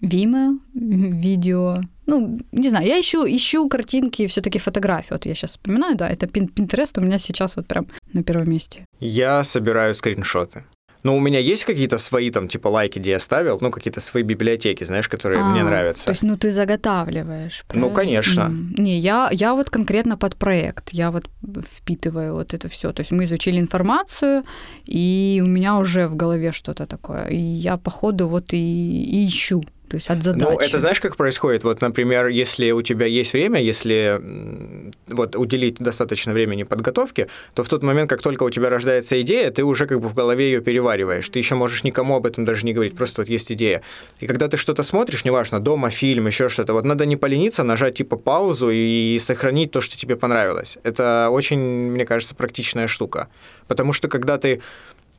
Вима, 0.00 0.58
видео. 0.74 1.80
Ну, 2.06 2.40
не 2.52 2.68
знаю, 2.68 2.86
я 2.86 3.00
ищу, 3.00 3.24
ищу 3.24 3.68
картинки, 3.68 4.26
все 4.26 4.40
таки 4.40 4.58
фотографии. 4.58 5.12
Вот 5.12 5.26
я 5.26 5.34
сейчас 5.34 5.50
вспоминаю, 5.50 5.96
да, 5.96 6.08
это 6.08 6.26
Pinterest 6.26 6.98
у 6.98 7.00
меня 7.00 7.18
сейчас 7.18 7.56
вот 7.56 7.66
прям 7.66 7.86
на 8.12 8.22
первом 8.22 8.50
месте. 8.50 8.84
Я 9.00 9.44
собираю 9.44 9.94
скриншоты. 9.94 10.64
Но 11.02 11.16
у 11.16 11.20
меня 11.20 11.38
есть 11.38 11.64
какие-то 11.64 11.98
свои 11.98 12.30
там, 12.30 12.48
типа, 12.48 12.68
лайки, 12.68 12.98
где 12.98 13.10
я 13.10 13.18
ставил, 13.18 13.58
ну, 13.60 13.70
какие-то 13.70 14.00
свои 14.00 14.22
библиотеки, 14.22 14.84
знаешь, 14.84 15.08
которые 15.08 15.40
а, 15.40 15.44
мне 15.44 15.62
нравятся. 15.62 16.04
То 16.04 16.10
есть, 16.12 16.22
ну, 16.22 16.36
ты 16.36 16.50
заготавливаешь, 16.50 17.64
правильно? 17.66 17.88
Ну, 17.88 17.94
конечно. 17.94 18.40
Mm. 18.40 18.80
Не, 18.80 18.98
я, 18.98 19.28
я 19.32 19.54
вот 19.54 19.70
конкретно 19.70 20.16
под 20.16 20.36
проект, 20.36 20.90
я 20.92 21.10
вот 21.10 21.28
впитываю 21.66 22.34
вот 22.34 22.54
это 22.54 22.68
все. 22.68 22.92
То 22.92 23.00
есть 23.00 23.12
мы 23.12 23.24
изучили 23.24 23.60
информацию, 23.60 24.44
и 24.84 25.42
у 25.44 25.48
меня 25.48 25.78
уже 25.78 26.06
в 26.08 26.16
голове 26.16 26.52
что-то 26.52 26.86
такое. 26.86 27.26
И 27.28 27.38
я, 27.38 27.76
по 27.76 27.90
ходу, 27.90 28.28
вот 28.28 28.52
и, 28.52 28.56
и 28.56 29.26
ищу 29.26 29.62
то 29.90 29.96
есть 29.96 30.08
от 30.08 30.22
задачи. 30.22 30.44
Ну, 30.48 30.56
это 30.56 30.78
знаешь, 30.78 31.00
как 31.00 31.16
происходит? 31.16 31.64
Вот, 31.64 31.80
например, 31.80 32.28
если 32.28 32.70
у 32.70 32.80
тебя 32.80 33.06
есть 33.06 33.32
время, 33.32 33.60
если 33.60 34.20
вот 35.10 35.36
уделить 35.36 35.76
достаточно 35.78 36.32
времени 36.32 36.62
подготовке, 36.62 37.28
то 37.54 37.64
в 37.64 37.68
тот 37.68 37.82
момент, 37.82 38.10
как 38.10 38.22
только 38.22 38.44
у 38.44 38.50
тебя 38.50 38.70
рождается 38.70 39.20
идея, 39.20 39.50
ты 39.50 39.64
уже 39.64 39.86
как 39.86 40.00
бы 40.00 40.08
в 40.08 40.14
голове 40.14 40.50
ее 40.50 40.60
перевариваешь. 40.60 41.28
Ты 41.28 41.38
еще 41.38 41.54
можешь 41.54 41.84
никому 41.84 42.16
об 42.16 42.26
этом 42.26 42.44
даже 42.44 42.66
не 42.66 42.72
говорить, 42.72 42.96
просто 42.96 43.22
вот 43.22 43.28
есть 43.28 43.52
идея. 43.52 43.82
И 44.20 44.26
когда 44.26 44.48
ты 44.48 44.56
что-то 44.56 44.82
смотришь, 44.82 45.24
неважно, 45.24 45.60
дома, 45.60 45.90
фильм, 45.90 46.26
еще 46.26 46.48
что-то, 46.48 46.72
вот 46.72 46.84
надо 46.84 47.06
не 47.06 47.16
полениться, 47.16 47.62
нажать 47.62 47.96
типа 47.96 48.16
паузу 48.16 48.70
и 48.70 49.18
сохранить 49.20 49.70
то, 49.70 49.80
что 49.80 49.96
тебе 49.96 50.16
понравилось. 50.16 50.78
Это 50.82 51.28
очень, 51.30 51.58
мне 51.58 52.04
кажется, 52.04 52.34
практичная 52.34 52.88
штука. 52.88 53.28
Потому 53.68 53.92
что 53.92 54.08
когда 54.08 54.38
ты 54.38 54.60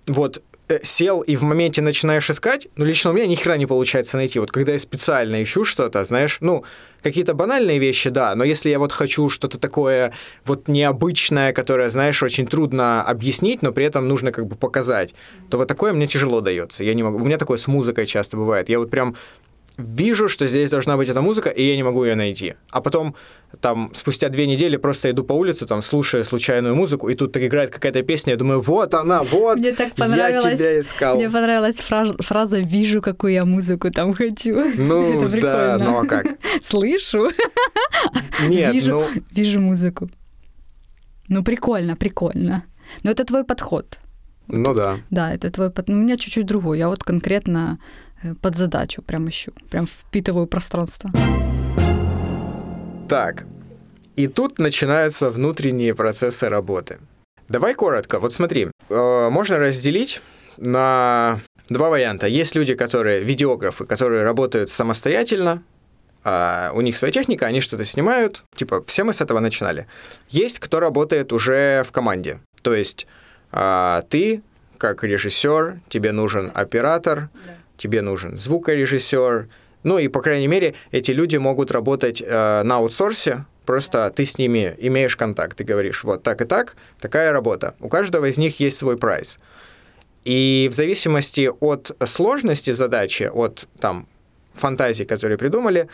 вот 0.07 0.41
сел 0.83 1.21
и 1.21 1.35
в 1.35 1.43
моменте 1.43 1.81
начинаешь 1.81 2.29
искать, 2.29 2.67
ну, 2.75 2.85
лично 2.85 3.11
у 3.11 3.13
меня 3.13 3.27
ни 3.27 3.35
хера 3.35 3.57
не 3.57 3.65
получается 3.65 4.17
найти. 4.17 4.39
Вот 4.39 4.51
когда 4.51 4.73
я 4.73 4.79
специально 4.79 5.41
ищу 5.41 5.65
что-то, 5.65 6.03
знаешь, 6.05 6.37
ну, 6.41 6.63
какие-то 7.01 7.33
банальные 7.33 7.79
вещи, 7.79 8.09
да, 8.09 8.35
но 8.35 8.43
если 8.43 8.69
я 8.69 8.79
вот 8.79 8.91
хочу 8.91 9.29
что-то 9.29 9.57
такое 9.57 10.13
вот 10.45 10.67
необычное, 10.67 11.53
которое, 11.53 11.89
знаешь, 11.89 12.21
очень 12.23 12.47
трудно 12.47 13.03
объяснить, 13.03 13.61
но 13.61 13.71
при 13.71 13.85
этом 13.85 14.07
нужно 14.07 14.31
как 14.31 14.47
бы 14.47 14.55
показать, 14.55 15.13
то 15.49 15.57
вот 15.57 15.67
такое 15.67 15.93
мне 15.93 16.07
тяжело 16.07 16.41
дается. 16.41 16.83
Я 16.83 16.93
не 16.93 17.03
могу. 17.03 17.17
У 17.17 17.25
меня 17.25 17.37
такое 17.37 17.57
с 17.57 17.67
музыкой 17.67 18.05
часто 18.05 18.37
бывает. 18.37 18.69
Я 18.69 18.79
вот 18.79 18.89
прям 18.89 19.15
вижу, 19.81 20.29
что 20.29 20.47
здесь 20.47 20.69
должна 20.69 20.97
быть 20.97 21.09
эта 21.09 21.21
музыка, 21.21 21.49
и 21.49 21.63
я 21.63 21.75
не 21.75 21.83
могу 21.83 22.03
ее 22.03 22.15
найти. 22.15 22.55
А 22.69 22.81
потом, 22.81 23.15
там, 23.59 23.91
спустя 23.93 24.29
две 24.29 24.47
недели 24.47 24.77
просто 24.77 25.11
иду 25.11 25.23
по 25.23 25.33
улице, 25.33 25.65
там, 25.65 25.81
слушая 25.81 26.23
случайную 26.23 26.75
музыку, 26.75 27.09
и 27.09 27.15
тут 27.15 27.31
так 27.31 27.43
играет 27.43 27.71
какая-то 27.71 28.01
песня, 28.03 28.31
я 28.31 28.37
думаю, 28.37 28.61
вот 28.61 28.93
она, 28.93 29.23
вот, 29.23 29.57
Мне 29.57 29.71
так 29.71 29.93
понравилось, 29.95 30.51
я 30.51 30.57
тебя 30.57 30.79
искал. 30.79 31.15
Мне 31.15 31.29
понравилась 31.29 31.77
фраза, 31.77 32.15
фраза 32.19 32.59
«вижу, 32.59 33.01
какую 33.01 33.33
я 33.33 33.45
музыку 33.45 33.91
там 33.91 34.13
хочу». 34.13 34.63
Ну, 34.75 35.29
да, 35.41 35.77
ну 35.79 35.99
а 35.99 36.05
как? 36.05 36.25
Слышу. 36.63 37.29
Нет, 38.47 38.73
вижу, 38.73 38.91
ну... 38.91 39.07
Вижу 39.31 39.59
музыку. 39.59 40.09
Ну, 41.27 41.43
прикольно, 41.43 41.95
прикольно. 41.95 42.63
Но 43.03 43.11
это 43.11 43.23
твой 43.23 43.43
подход. 43.43 43.99
Ну 44.47 44.73
да. 44.73 44.97
Да, 45.09 45.33
это 45.33 45.49
твой 45.49 45.69
подход. 45.69 45.95
У 45.95 45.97
меня 45.97 46.17
чуть-чуть 46.17 46.45
другой. 46.45 46.77
Я 46.77 46.89
вот 46.89 47.03
конкретно 47.03 47.79
под 48.41 48.55
задачу 48.55 49.01
прям 49.01 49.29
ищу, 49.29 49.51
прям 49.69 49.87
впитываю 49.87 50.47
пространство. 50.47 51.11
Так, 53.09 53.45
и 54.15 54.27
тут 54.27 54.59
начинаются 54.59 55.29
внутренние 55.29 55.95
процессы 55.95 56.49
работы. 56.49 56.99
Давай 57.49 57.73
коротко. 57.73 58.19
Вот 58.19 58.33
смотри, 58.33 58.69
э, 58.89 59.29
можно 59.29 59.57
разделить 59.57 60.21
на 60.57 61.39
два 61.69 61.89
варианта. 61.89 62.27
Есть 62.27 62.55
люди, 62.55 62.75
которые 62.75 63.23
видеографы, 63.23 63.85
которые 63.85 64.23
работают 64.23 64.69
самостоятельно, 64.69 65.63
а 66.23 66.71
у 66.73 66.81
них 66.81 66.95
своя 66.95 67.11
техника, 67.11 67.47
они 67.47 67.61
что-то 67.61 67.83
снимают. 67.83 68.43
Типа, 68.55 68.83
все 68.85 69.03
мы 69.03 69.13
с 69.13 69.21
этого 69.21 69.39
начинали. 69.39 69.87
Есть, 70.29 70.59
кто 70.59 70.79
работает 70.79 71.33
уже 71.33 71.83
в 71.87 71.91
команде. 71.91 72.39
То 72.61 72.75
есть 72.75 73.07
а, 73.51 74.03
ты, 74.09 74.43
как 74.77 75.03
режиссер, 75.03 75.79
тебе 75.89 76.11
нужен 76.11 76.51
оператор, 76.53 77.29
да 77.45 77.55
тебе 77.81 78.01
нужен 78.01 78.37
звукорежиссер. 78.37 79.47
Ну 79.83 79.97
и, 79.97 80.07
по 80.07 80.21
крайней 80.21 80.47
мере, 80.47 80.75
эти 80.91 81.11
люди 81.11 81.37
могут 81.37 81.71
работать 81.71 82.21
э, 82.21 82.61
на 82.63 82.75
аутсорсе, 82.75 83.45
просто 83.65 84.13
ты 84.15 84.25
с 84.25 84.37
ними 84.37 84.75
имеешь 84.77 85.15
контакт, 85.15 85.57
ты 85.57 85.63
говоришь, 85.63 86.03
вот 86.03 86.21
так 86.21 86.41
и 86.41 86.45
так, 86.45 86.75
такая 86.99 87.31
работа. 87.31 87.73
У 87.79 87.89
каждого 87.89 88.25
из 88.25 88.37
них 88.37 88.59
есть 88.59 88.77
свой 88.77 88.97
прайс. 88.97 89.39
И 90.23 90.69
в 90.71 90.75
зависимости 90.75 91.49
от 91.59 91.97
сложности 92.05 92.71
задачи, 92.71 93.23
от 93.33 93.67
там, 93.79 94.07
фантазий, 94.53 95.05
которые 95.05 95.37
придумали, 95.37 95.87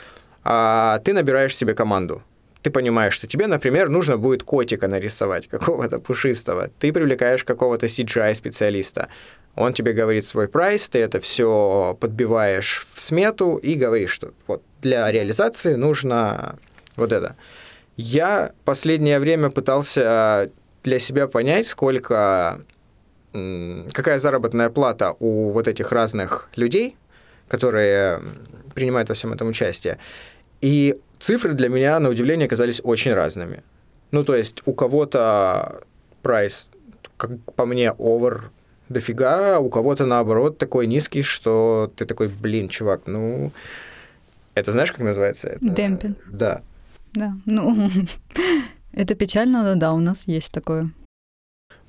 э, 0.43 0.99
ты 1.05 1.13
набираешь 1.13 1.55
себе 1.55 1.73
команду. 1.73 2.21
Ты 2.61 2.71
понимаешь, 2.71 3.13
что 3.13 3.27
тебе, 3.27 3.47
например, 3.47 3.87
нужно 3.87 4.17
будет 4.17 4.43
котика 4.43 4.89
нарисовать, 4.89 5.47
какого-то 5.47 5.99
пушистого. 5.99 6.69
Ты 6.79 6.91
привлекаешь 6.91 7.45
какого-то 7.45 7.85
CGI-специалиста 7.85 9.07
он 9.57 9.73
тебе 9.73 9.93
говорит 9.93 10.23
свой 10.23 10.47
прайс, 10.47 10.87
ты 10.87 10.99
это 10.99 11.19
все 11.19 11.97
подбиваешь 11.99 12.87
в 12.93 13.01
смету 13.01 13.55
и 13.55 13.73
говоришь, 13.73 14.11
что 14.11 14.31
вот 14.45 14.61
для 14.81 15.11
реализации 15.11 15.73
нужно 15.73 16.59
вот 16.95 17.11
это. 17.11 17.35
Я 17.95 18.51
последнее 18.65 19.17
время 19.19 19.49
пытался 19.49 20.51
для 20.83 20.99
себя 20.99 21.27
понять, 21.27 21.65
сколько, 21.65 22.61
какая 23.33 24.19
заработная 24.19 24.69
плата 24.69 25.15
у 25.19 25.49
вот 25.49 25.67
этих 25.67 25.91
разных 25.91 26.49
людей, 26.55 26.95
которые 27.47 28.21
принимают 28.75 29.09
во 29.09 29.15
всем 29.15 29.33
этом 29.33 29.47
участие. 29.47 29.97
И 30.61 30.99
цифры 31.17 31.53
для 31.53 31.69
меня, 31.69 31.99
на 31.99 32.09
удивление, 32.09 32.45
оказались 32.45 32.79
очень 32.83 33.13
разными. 33.13 33.63
Ну, 34.11 34.23
то 34.23 34.35
есть 34.35 34.61
у 34.65 34.73
кого-то 34.73 35.81
прайс, 36.21 36.69
как 37.17 37.31
по 37.55 37.65
мне, 37.65 37.87
over 37.97 38.43
дофига, 38.89 39.57
а 39.57 39.59
у 39.59 39.69
кого-то 39.69 40.05
наоборот 40.05 40.57
такой 40.57 40.87
низкий, 40.87 41.21
что 41.21 41.91
ты 41.95 42.05
такой, 42.05 42.27
блин, 42.27 42.69
чувак, 42.69 43.01
ну... 43.05 43.51
Это 44.55 44.71
знаешь, 44.71 44.91
как 44.91 45.01
называется? 45.01 45.49
Это... 45.49 45.69
Демпинг. 45.69 46.17
Да. 46.31 46.61
Да, 47.13 47.33
ну, 47.45 47.89
это 48.93 49.15
печально, 49.15 49.63
но 49.63 49.75
да, 49.75 49.93
у 49.93 49.99
нас 49.99 50.23
есть 50.27 50.51
такое. 50.51 50.91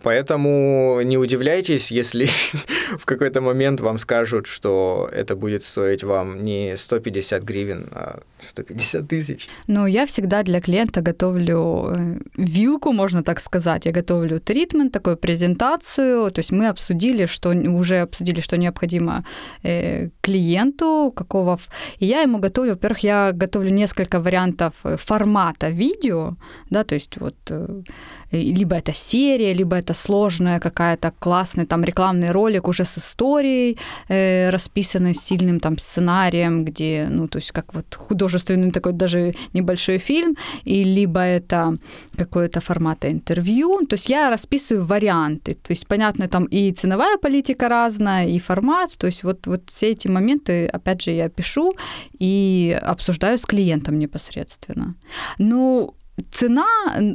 Поэтому 0.03 1.01
не 1.03 1.19
удивляйтесь, 1.19 1.91
если 1.91 2.29
в 2.97 3.05
какой-то 3.05 3.41
момент 3.41 3.81
вам 3.81 3.99
скажут, 3.99 4.47
что 4.47 5.09
это 5.13 5.37
будет 5.37 5.65
стоить 5.65 6.05
вам 6.05 6.45
не 6.45 6.77
150 6.77 7.43
гривен, 7.43 7.89
а 7.93 8.21
150 8.41 9.09
тысяч. 9.09 9.49
Ну, 9.67 9.87
я 9.87 10.07
всегда 10.07 10.43
для 10.43 10.61
клиента 10.61 11.01
готовлю 11.01 11.93
э, 11.95 12.19
вилку, 12.37 12.93
можно 12.93 13.23
так 13.23 13.41
сказать. 13.41 13.87
Я 13.87 13.93
готовлю 13.93 14.41
тритмент, 14.41 14.93
такую 14.93 15.17
презентацию. 15.17 16.31
То 16.31 16.41
есть 16.41 16.53
мы 16.53 16.69
обсудили, 16.69 17.27
что 17.27 17.51
уже 17.51 18.03
обсудили, 18.03 18.41
что 18.41 18.57
необходимо 18.57 19.25
э, 19.65 20.09
клиенту, 20.21 21.13
какого... 21.17 21.59
И 22.01 22.07
я 22.07 22.23
ему 22.23 22.39
готовлю, 22.39 22.73
во-первых, 22.73 23.05
я 23.05 23.33
готовлю 23.33 23.71
несколько 23.71 24.21
вариантов 24.21 24.73
э, 24.85 24.97
формата 24.97 25.69
видео, 25.71 26.37
да, 26.71 26.85
то 26.85 26.95
есть 26.95 27.21
вот 27.21 27.35
либо 28.31 28.77
это 28.77 28.93
серия, 28.95 29.55
либо 29.55 29.77
это 29.77 29.95
сложная 29.95 30.61
какая-то 30.61 31.13
классный 31.19 31.67
там 31.67 31.85
рекламный 31.85 32.31
ролик 32.31 32.69
уже 32.69 32.78
с 32.85 32.99
историей, 32.99 33.79
э, 34.09 34.51
расписанной 34.51 35.15
сильным 35.15 35.61
там 35.61 35.79
сценарием, 35.79 36.65
где, 36.65 37.09
ну, 37.11 37.29
то 37.29 37.39
есть 37.39 37.53
как 37.53 37.75
вот 37.75 37.95
художественный 37.95 38.71
такой 38.71 38.93
даже 38.93 39.35
небольшой 39.55 39.99
фильм, 39.99 40.37
и 40.65 40.83
либо 40.85 41.21
это 41.21 41.75
какое-то 42.17 42.61
формата 42.61 43.11
интервью, 43.11 43.87
то 43.87 43.95
есть 43.95 44.11
я 44.11 44.31
расписываю 44.31 44.85
варианты, 44.85 45.55
то 45.55 45.71
есть 45.73 45.87
понятно 45.87 46.29
там 46.29 46.45
и 46.45 46.73
ценовая 46.73 47.17
политика 47.19 47.69
разная, 47.69 48.27
и 48.27 48.39
формат, 48.39 48.99
то 48.99 49.07
есть 49.07 49.25
вот, 49.25 49.47
вот 49.47 49.63
все 49.71 49.93
эти 49.93 50.09
моменты, 50.09 50.67
опять 50.67 51.03
же, 51.03 51.11
я 51.11 51.29
пишу 51.29 51.73
и 52.19 52.79
обсуждаю 52.83 53.39
с 53.39 53.47
клиентом 53.47 53.99
непосредственно. 53.99 54.95
Ну, 55.39 55.95
Цена, 56.31 56.67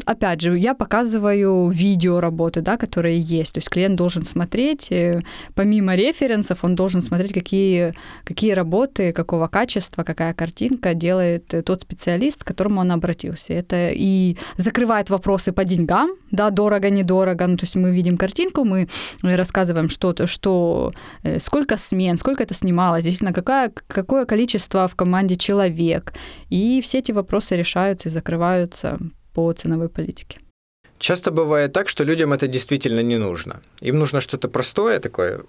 опять 0.05 0.41
же, 0.41 0.57
я 0.57 0.73
показываю 0.73 1.69
видео 1.69 2.19
работы, 2.19 2.61
да, 2.61 2.77
которые 2.77 3.19
есть. 3.19 3.53
То 3.53 3.57
есть 3.59 3.69
клиент 3.69 3.95
должен 3.95 4.23
смотреть, 4.23 4.91
э, 4.91 5.21
помимо 5.55 5.95
референсов, 5.95 6.63
он 6.63 6.75
должен 6.75 7.01
смотреть, 7.01 7.33
какие, 7.33 7.93
какие 8.23 8.53
работы, 8.53 9.11
какого 9.11 9.47
качества, 9.47 10.03
какая 10.03 10.33
картинка 10.33 10.93
делает 10.93 11.53
э, 11.53 11.61
тот 11.61 11.81
специалист, 11.81 12.43
к 12.43 12.47
которому 12.47 12.81
он 12.81 12.91
обратился. 12.91 13.53
Это 13.53 13.89
и 13.93 14.37
закрывает 14.57 15.09
вопросы 15.09 15.51
по 15.51 15.65
деньгам, 15.65 16.11
да, 16.31 16.49
дорого, 16.49 16.89
недорого. 16.89 17.47
Ну, 17.47 17.57
то 17.57 17.65
есть 17.65 17.75
мы 17.75 17.91
видим 17.91 18.17
картинку, 18.17 18.63
мы 18.63 18.87
рассказываем 19.21 19.89
что-то, 19.89 20.27
что, 20.27 20.93
э, 21.23 21.39
сколько 21.39 21.77
смен, 21.77 22.17
сколько 22.17 22.43
это 22.43 22.53
снималось, 22.53 23.03
действительно, 23.03 23.33
какая, 23.33 23.71
какое 23.87 24.25
количество 24.25 24.87
в 24.87 24.95
команде 24.95 25.35
человек. 25.35 26.13
И 26.49 26.79
все 26.81 26.99
эти 26.99 27.11
вопросы 27.11 27.57
решаются 27.57 28.09
и 28.09 28.11
закрываются 28.11 28.92
по 29.33 29.51
ценовой 29.53 29.89
политике. 29.89 30.39
Часто 30.99 31.31
бывает 31.31 31.73
так, 31.73 31.89
что 31.89 32.03
людям 32.03 32.31
это 32.33 32.47
действительно 32.47 33.01
не 33.01 33.17
нужно. 33.17 33.61
Им 33.81 33.99
нужно 33.99 34.21
что-то 34.21 34.47
простое 34.47 34.99
такое, 34.99 35.41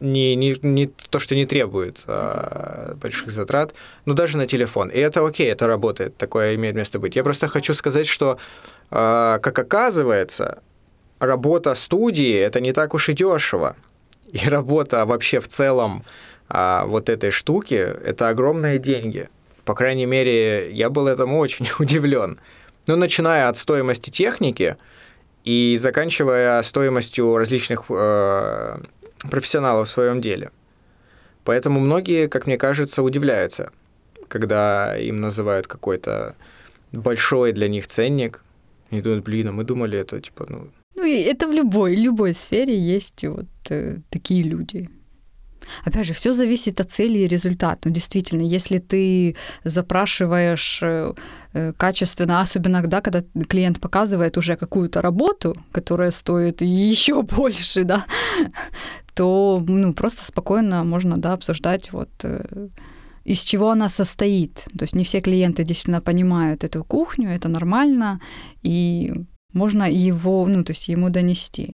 не, 0.00 0.34
не, 0.34 0.56
не 0.62 0.86
то, 0.86 1.18
что 1.18 1.34
не 1.34 1.46
требует 1.46 1.98
а, 2.06 2.94
больших 3.00 3.30
затрат, 3.30 3.74
но 4.04 4.14
даже 4.14 4.36
на 4.36 4.46
телефон. 4.46 4.88
И 4.88 4.98
это 4.98 5.26
окей, 5.26 5.50
это 5.50 5.66
работает, 5.66 6.16
такое 6.16 6.54
имеет 6.54 6.74
место 6.74 6.98
быть. 6.98 7.16
Я 7.16 7.24
просто 7.24 7.48
хочу 7.48 7.74
сказать, 7.74 8.06
что, 8.06 8.38
а, 8.90 9.38
как 9.38 9.58
оказывается, 9.58 10.62
работа 11.18 11.74
студии 11.74 12.34
это 12.34 12.60
не 12.60 12.72
так 12.72 12.94
уж 12.94 13.08
и 13.08 13.12
дешево. 13.12 13.76
И 14.32 14.48
работа 14.48 15.06
вообще 15.06 15.40
в 15.40 15.48
целом 15.48 16.02
а, 16.48 16.84
вот 16.86 17.08
этой 17.08 17.30
штуки 17.30 17.74
это 17.74 18.28
огромные 18.28 18.78
деньги. 18.78 19.28
По 19.64 19.74
крайней 19.74 20.06
мере, 20.06 20.70
я 20.72 20.90
был 20.90 21.06
этому 21.06 21.38
очень 21.38 21.68
удивлен. 21.78 22.38
Ну, 22.86 22.96
начиная 22.96 23.48
от 23.48 23.56
стоимости 23.56 24.10
техники 24.10 24.76
и 25.44 25.76
заканчивая 25.78 26.62
стоимостью 26.62 27.36
различных 27.36 27.84
э, 27.88 28.78
профессионалов 29.30 29.88
в 29.88 29.92
своем 29.92 30.20
деле. 30.20 30.50
Поэтому 31.44 31.80
многие, 31.80 32.26
как 32.28 32.46
мне 32.46 32.56
кажется, 32.56 33.02
удивляются, 33.02 33.72
когда 34.28 34.96
им 34.96 35.16
называют 35.16 35.66
какой-то 35.66 36.34
большой 36.92 37.52
для 37.52 37.68
них 37.68 37.86
ценник. 37.86 38.42
И 38.90 39.00
думают, 39.00 39.24
блин, 39.24 39.48
а 39.48 39.52
мы 39.52 39.64
думали, 39.64 39.98
это 39.98 40.20
типа, 40.20 40.46
ну... 40.48 40.70
Ну, 40.94 41.04
и 41.04 41.22
это 41.22 41.48
в 41.48 41.52
любой, 41.52 41.96
любой 41.96 42.34
сфере 42.34 42.78
есть 42.78 43.24
вот 43.24 43.46
э, 43.68 43.96
такие 44.10 44.42
люди. 44.42 44.88
Опять 45.84 46.06
же, 46.06 46.12
все 46.12 46.34
зависит 46.34 46.80
от 46.80 46.90
цели 46.90 47.18
и 47.18 47.28
результата. 47.28 47.88
Ну, 47.88 47.94
действительно, 47.94 48.42
если 48.42 48.78
ты 48.78 49.36
запрашиваешь 49.64 50.82
э, 50.82 51.12
э, 51.52 51.72
качественно, 51.72 52.40
особенно 52.40 52.82
да, 52.86 53.00
когда 53.00 53.22
клиент 53.48 53.80
показывает 53.80 54.36
уже 54.36 54.56
какую-то 54.56 55.02
работу, 55.02 55.54
которая 55.72 56.10
стоит 56.10 56.62
еще 56.62 57.22
больше, 57.36 57.84
да, 57.84 58.04
то 59.14 59.62
ну, 59.66 59.94
просто 59.94 60.24
спокойно 60.24 60.84
можно 60.84 61.16
да, 61.16 61.32
обсуждать 61.32 61.92
вот 61.92 62.10
э, 62.22 62.68
из 63.24 63.44
чего 63.44 63.70
она 63.70 63.88
состоит. 63.88 64.66
То 64.78 64.84
есть 64.84 64.94
не 64.94 65.04
все 65.04 65.20
клиенты 65.20 65.64
действительно 65.64 66.00
понимают 66.00 66.64
эту 66.64 66.84
кухню, 66.84 67.30
это 67.30 67.48
нормально, 67.48 68.20
и 68.62 69.12
можно 69.52 69.90
его, 69.90 70.46
ну, 70.46 70.64
то 70.64 70.72
есть 70.72 70.88
ему 70.88 71.10
донести 71.10 71.72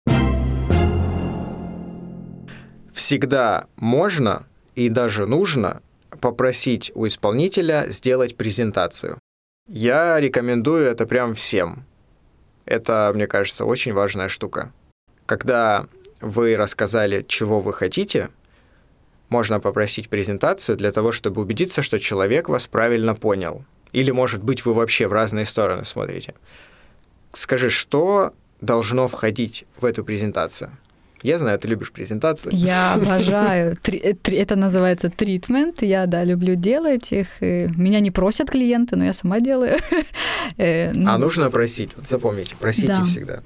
всегда 3.11 3.67
можно 3.75 4.47
и 4.77 4.89
даже 4.89 5.27
нужно 5.27 5.83
попросить 6.21 6.93
у 6.95 7.09
исполнителя 7.09 7.87
сделать 7.89 8.37
презентацию. 8.37 9.19
Я 9.69 10.21
рекомендую 10.21 10.85
это 10.85 11.07
прям 11.07 11.35
всем. 11.35 11.85
Это, 12.67 13.11
мне 13.13 13.27
кажется, 13.27 13.65
очень 13.65 13.93
важная 13.93 14.29
штука. 14.29 14.73
Когда 15.27 15.89
вы 16.21 16.55
рассказали, 16.55 17.25
чего 17.27 17.59
вы 17.59 17.73
хотите, 17.73 18.29
можно 19.29 19.59
попросить 19.59 20.09
презентацию 20.09 20.79
для 20.79 20.93
того, 20.93 21.11
чтобы 21.11 21.43
убедиться, 21.43 21.83
что 21.83 21.99
человек 21.99 22.49
вас 22.49 22.69
правильно 22.69 23.17
понял. 23.17 23.65
Или, 23.91 24.13
может 24.13 24.45
быть, 24.45 24.65
вы 24.65 24.73
вообще 24.73 25.09
в 25.09 25.13
разные 25.13 25.47
стороны 25.47 25.85
смотрите. 25.85 26.35
Скажи, 27.33 27.71
что 27.71 28.33
должно 28.61 29.09
входить 29.09 29.65
в 29.81 29.85
эту 29.85 30.05
презентацию? 30.05 30.71
Я 31.23 31.39
знаю, 31.39 31.59
ты 31.59 31.69
любишь 31.69 31.93
презентации. 31.93 32.51
Я 32.53 32.95
обожаю. 32.95 33.77
Э, 33.87 34.15
это 34.25 34.57
называется 34.57 35.11
тритмент. 35.11 35.83
Я, 35.83 36.07
да, 36.07 36.25
люблю 36.25 36.55
делать 36.55 37.13
их. 37.13 37.41
Меня 37.41 38.01
не 38.01 38.11
просят 38.11 38.51
клиенты, 38.51 38.97
но 38.97 39.05
я 39.05 39.13
сама 39.13 39.41
делаю. 39.41 39.79
Э, 40.57 40.93
ну, 40.93 41.11
а 41.11 41.19
нужно 41.19 41.51
просить. 41.51 41.91
Вот 41.97 42.07
запомните, 42.07 42.55
просите 42.59 42.89
да. 42.89 43.05
всегда. 43.05 43.43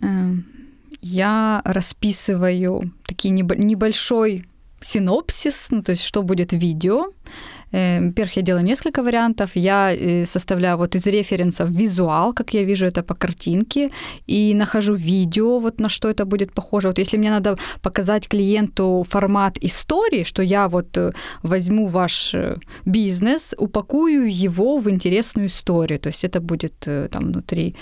Эм, 0.00 0.44
я 1.02 1.60
расписываю 1.64 2.92
такие 3.06 3.30
небольшой 3.30 4.46
синопсис, 4.80 5.68
ну, 5.70 5.82
то 5.82 5.90
есть 5.90 6.02
что 6.02 6.22
будет 6.22 6.52
в 6.52 6.56
видео. 6.56 7.12
Эм, 7.72 8.08
во-первых, 8.08 8.36
я 8.36 8.42
делаю 8.42 8.64
несколько 8.64 9.02
вариантов. 9.02 9.50
Я 9.56 9.92
э, 9.92 10.26
составляю 10.26 10.76
вот 10.76 10.96
из 10.96 11.06
референсов 11.06 11.70
визуал, 11.70 12.32
как 12.32 12.54
я 12.54 12.64
вижу 12.64 12.86
это 12.86 13.02
по 13.02 13.14
картинке, 13.14 13.90
и 14.26 14.54
нахожу 14.54 14.94
видео, 14.94 15.58
вот 15.58 15.80
на 15.80 15.88
что 15.88 16.08
это 16.08 16.24
будет 16.24 16.52
похоже. 16.52 16.88
Вот 16.88 16.98
если 16.98 17.18
мне 17.18 17.30
надо 17.30 17.56
показать 17.82 18.28
клиенту 18.28 19.04
формат 19.08 19.58
истории, 19.64 20.24
что 20.24 20.42
я 20.42 20.68
вот 20.68 20.98
э, 20.98 21.12
возьму 21.42 21.86
ваш 21.86 22.34
э, 22.34 22.56
бизнес, 22.86 23.54
упакую 23.58 24.28
его 24.44 24.78
в 24.78 24.88
интересную 24.88 25.46
историю, 25.46 25.98
то 25.98 26.08
есть 26.08 26.24
это 26.24 26.40
будет 26.40 26.88
там 27.10 27.32
внутри 27.32 27.74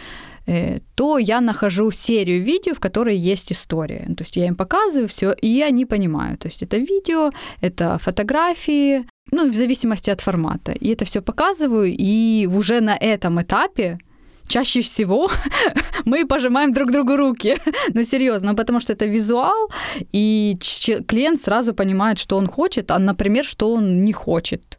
то 0.94 1.18
я 1.18 1.40
нахожу 1.40 1.90
серию 1.90 2.42
видео, 2.42 2.74
в 2.74 2.80
которой 2.80 3.16
есть 3.16 3.52
история. 3.52 4.06
То 4.16 4.24
есть 4.24 4.37
я 4.37 4.46
им 4.46 4.56
показываю 4.56 5.08
все, 5.08 5.32
и 5.32 5.62
они 5.62 5.84
понимают. 5.84 6.40
То 6.40 6.48
есть 6.48 6.62
это 6.62 6.78
видео, 6.78 7.30
это 7.61 7.98
фотографии, 7.98 9.04
ну, 9.30 9.50
в 9.50 9.54
зависимости 9.54 10.11
от 10.11 10.20
формата. 10.20 10.72
И 10.72 10.88
это 10.88 11.04
все 11.04 11.20
показываю, 11.20 11.94
и 11.98 12.46
уже 12.46 12.80
на 12.80 12.96
этом 12.96 13.40
этапе 13.40 13.98
чаще 14.48 14.80
всего 14.80 15.30
мы 16.04 16.26
пожимаем 16.26 16.72
друг 16.72 16.90
другу 16.90 17.16
руки. 17.16 17.56
ну, 17.94 18.04
серьезно, 18.04 18.54
потому 18.54 18.80
что 18.80 18.92
это 18.92 19.06
визуал, 19.06 19.70
и 20.12 20.56
клиент 21.06 21.40
сразу 21.40 21.74
понимает, 21.74 22.18
что 22.18 22.37
он 22.37 22.46
хочет, 22.46 22.90
а, 22.90 22.98
например, 22.98 23.44
что 23.44 23.72
он 23.72 24.00
не 24.00 24.12
хочет. 24.12 24.78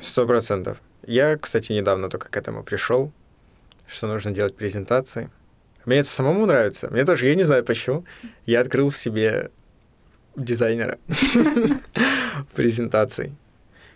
Сто 0.00 0.26
процентов. 0.26 0.78
Я, 1.06 1.36
кстати, 1.36 1.72
недавно 1.72 2.08
только 2.08 2.28
к 2.28 2.36
этому 2.36 2.62
пришел, 2.62 3.12
что 3.90 4.06
нужно 4.06 4.30
делать 4.30 4.54
презентации. 4.54 5.30
Мне 5.84 5.98
это 5.98 6.10
самому 6.10 6.46
нравится. 6.46 6.88
Мне 6.90 7.04
тоже, 7.04 7.26
я 7.26 7.34
не 7.34 7.44
знаю 7.44 7.64
почему. 7.64 8.04
Я 8.46 8.60
открыл 8.60 8.90
в 8.90 8.96
себе 8.96 9.50
дизайнера 10.36 10.98
презентаций. 12.54 13.32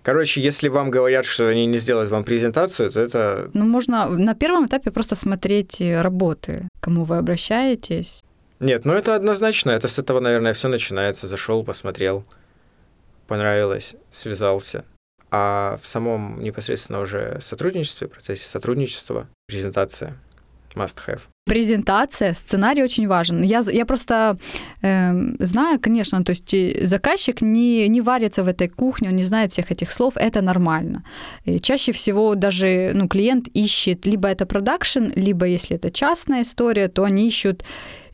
Короче, 0.03 0.41
если 0.41 0.69
вам 0.69 0.91
говорят, 0.91 1.25
что 1.25 1.49
они 1.49 1.65
не 1.67 1.79
сделают 1.79 2.11
вам 2.11 2.25
презентацию, 2.25 2.91
то 2.91 3.01
это... 3.01 3.51
Ну, 3.55 3.65
можно 3.65 4.07
на 4.09 4.35
первом 4.35 4.67
этапе 4.67 4.91
просто 4.91 5.15
смотреть 5.15 5.81
работы, 5.81 6.69
к 6.79 6.85
кому 6.85 7.05
вы 7.05 7.17
обращаетесь. 7.17 8.23
Нет, 8.61 8.85
ну 8.85 8.93
это 8.93 9.15
однозначно. 9.15 9.71
Это 9.71 9.89
с 9.89 9.99
этого, 9.99 10.21
наверное, 10.21 10.53
все 10.53 10.69
начинается. 10.69 11.27
Зашел, 11.27 11.65
посмотрел, 11.65 12.25
понравилось, 13.27 13.95
связался. 14.11 14.85
А 15.37 15.79
в 15.83 15.87
самом 15.87 16.41
непосредственно 16.41 17.01
уже 17.01 17.39
сотрудничестве, 17.41 18.07
процессе 18.07 18.47
сотрудничества, 18.47 19.27
презентация 19.49 20.17
must 20.77 20.99
have. 21.09 21.23
Презентация, 21.45 22.35
сценарий 22.35 22.85
очень 22.85 23.09
важен. 23.09 23.43
Я, 23.43 23.63
я 23.73 23.85
просто 23.85 24.39
э, 24.83 25.13
знаю, 25.41 25.81
конечно, 25.81 26.25
то 26.25 26.31
есть 26.31 26.89
заказчик 26.89 27.43
не, 27.43 27.89
не 27.89 28.01
варится 28.01 28.45
в 28.45 28.49
этой 28.49 28.69
кухне, 28.69 29.09
он 29.09 29.17
не 29.17 29.25
знает 29.25 29.51
всех 29.51 29.73
этих 29.73 29.91
слов, 29.91 30.15
это 30.17 30.41
нормально. 30.41 31.03
И 31.45 31.59
чаще 31.59 31.91
всего 31.91 32.37
даже 32.37 32.93
ну, 32.95 33.09
клиент 33.09 33.49
ищет 33.49 34.07
либо 34.07 34.29
это 34.29 34.47
продакшн, 34.47 35.11
либо 35.17 35.47
если 35.47 35.77
это 35.77 35.91
частная 35.91 36.43
история, 36.43 36.89
то 36.89 37.03
они 37.03 37.27
ищут 37.27 37.65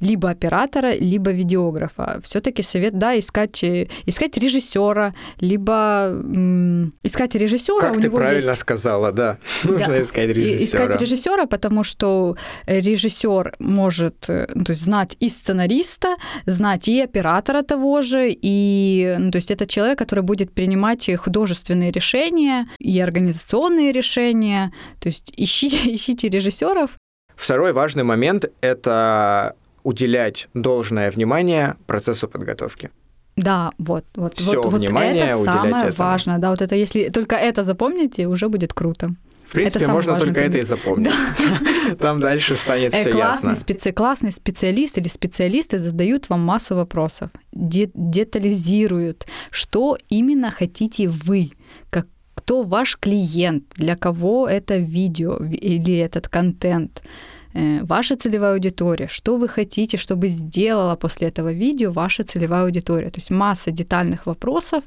либо 0.01 0.31
оператора, 0.31 0.93
либо 0.95 1.31
видеографа. 1.31 2.21
Все-таки 2.23 2.63
совет, 2.63 2.99
да, 2.99 3.19
искать, 3.19 3.63
э, 3.65 3.89
искать 4.07 4.37
режиссера, 4.39 5.15
либо 5.41 6.09
м, 6.11 6.93
искать 7.03 7.35
режиссера. 7.35 7.81
Как 7.81 7.93
у 7.93 8.01
ты 8.01 8.03
него 8.09 8.17
правильно 8.19 8.49
есть... 8.51 8.59
сказала, 8.61 9.13
да. 9.13 9.39
Нужно 9.65 9.89
Да. 9.89 10.03
искать 10.03 10.31
И- 10.31 10.33
режиссера. 10.33 10.85
Искать 10.85 11.01
режиссера, 11.01 11.47
потому 11.47 11.85
что 11.85 12.37
режиссер 12.67 13.55
может 13.59 14.29
э, 14.29 14.49
ну, 14.55 14.65
то 14.65 14.73
есть 14.73 14.83
знать 14.85 15.17
и 15.21 15.29
сценариста, 15.29 16.17
знать 16.47 16.89
и 16.89 17.01
оператора 17.01 17.63
того 17.63 18.03
же, 18.03 18.31
и 18.31 19.17
ну, 19.19 19.31
то 19.31 19.37
есть 19.37 19.51
это 19.51 19.67
человек, 19.67 19.99
который 19.99 20.23
будет 20.25 20.53
принимать 20.53 21.09
и 21.09 21.17
художественные 21.17 21.91
решения 21.93 22.67
и 22.79 23.01
организационные 23.01 23.93
решения. 23.93 24.73
То 25.01 25.09
есть 25.09 25.33
ищите, 25.37 25.77
ищите 25.95 26.29
режиссеров. 26.29 26.91
Второй 27.37 27.73
важный 27.73 28.05
момент— 28.05 28.45
это 28.61 29.55
уделять 29.83 30.49
должное 30.55 31.11
внимание 31.11 31.75
процессу 31.87 32.29
подготовки. 32.29 32.91
Да, 33.37 33.71
вот, 33.79 34.05
вот, 34.17 34.35
Всё 34.37 34.63
вот, 34.63 34.73
вот 34.73 34.81
внимание 34.81 35.25
это 35.25 35.37
уделять 35.39 35.55
самое 35.55 35.85
этому. 35.89 35.95
важное. 36.11 36.39
Да, 36.39 36.51
вот 36.51 36.61
это 36.63 36.75
если 36.75 37.09
только 37.11 37.37
это 37.37 37.63
запомните, 37.63 38.27
уже 38.27 38.49
будет 38.49 38.73
круто. 38.73 39.15
В 39.47 39.53
принципе, 39.53 39.85
самый 39.85 39.95
можно 39.95 40.19
только 40.19 40.41
это 40.41 40.59
и 40.59 40.63
запомнить. 40.63 41.11
Там 41.99 42.21
дальше 42.21 42.55
станет 42.55 42.95
Э, 42.95 43.01
все 43.01 43.11
классный, 43.13 43.51
ясно. 43.51 43.65
специ- 43.73 43.93
классный 43.93 44.31
специалист 44.33 44.99
или 44.99 45.09
специалисты 45.09 45.79
задают 45.79 46.29
вам 46.29 46.41
массу 46.45 46.75
вопросов, 46.77 47.31
де- 47.53 47.91
детализируют, 47.95 49.27
что 49.51 49.97
именно 50.09 50.51
хотите 50.51 51.09
вы, 51.09 51.51
как, 51.91 52.07
кто 52.35 52.63
ваш 52.63 52.97
клиент, 52.97 53.65
для 53.77 53.97
кого 53.97 54.47
это 54.49 54.77
видео 54.77 55.37
ви- 55.41 55.57
или 55.57 55.97
этот 55.99 56.29
контент, 56.29 57.03
э, 57.03 57.09
ваша 57.55 58.17
целевая 58.17 58.53
аудитория, 58.55 59.09
что 59.09 59.37
вы 59.37 59.49
хотите, 59.49 59.97
чтобы 59.97 60.29
сделала 60.29 60.97
после 60.97 61.29
этого 61.29 61.53
видео 61.53 61.91
ваша 61.93 62.23
целевая 62.25 62.65
аудитория. 62.65 63.11
То 63.11 63.19
есть 63.19 63.31
масса 63.31 63.71
детальных 63.71 64.27
вопросов 64.27 64.85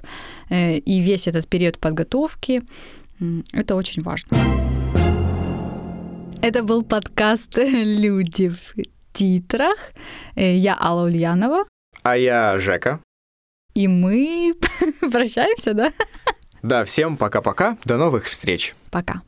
э, 0.49 0.77
и 0.77 1.01
весь 1.01 1.27
этот 1.27 1.47
период 1.47 1.77
подготовки. 1.77 2.61
Это 3.53 3.75
очень 3.75 4.01
важно. 4.03 4.37
Это 6.41 6.63
был 6.63 6.83
подкаст 6.83 7.57
«Люди 7.57 8.49
в 8.49 8.73
титрах». 9.13 9.93
Э, 10.35 10.55
Я 10.55 10.77
Алла 10.79 11.05
Ульянова. 11.05 11.65
А 12.03 12.17
я 12.17 12.59
Жека. 12.59 12.99
И 13.75 13.87
мы 13.87 14.53
прощаемся, 14.99 15.73
да? 15.73 15.91
Да, 16.61 16.83
всем 16.85 17.17
пока-пока. 17.17 17.77
До 17.85 17.97
новых 17.97 18.25
встреч. 18.25 18.75
Пока. 18.91 19.21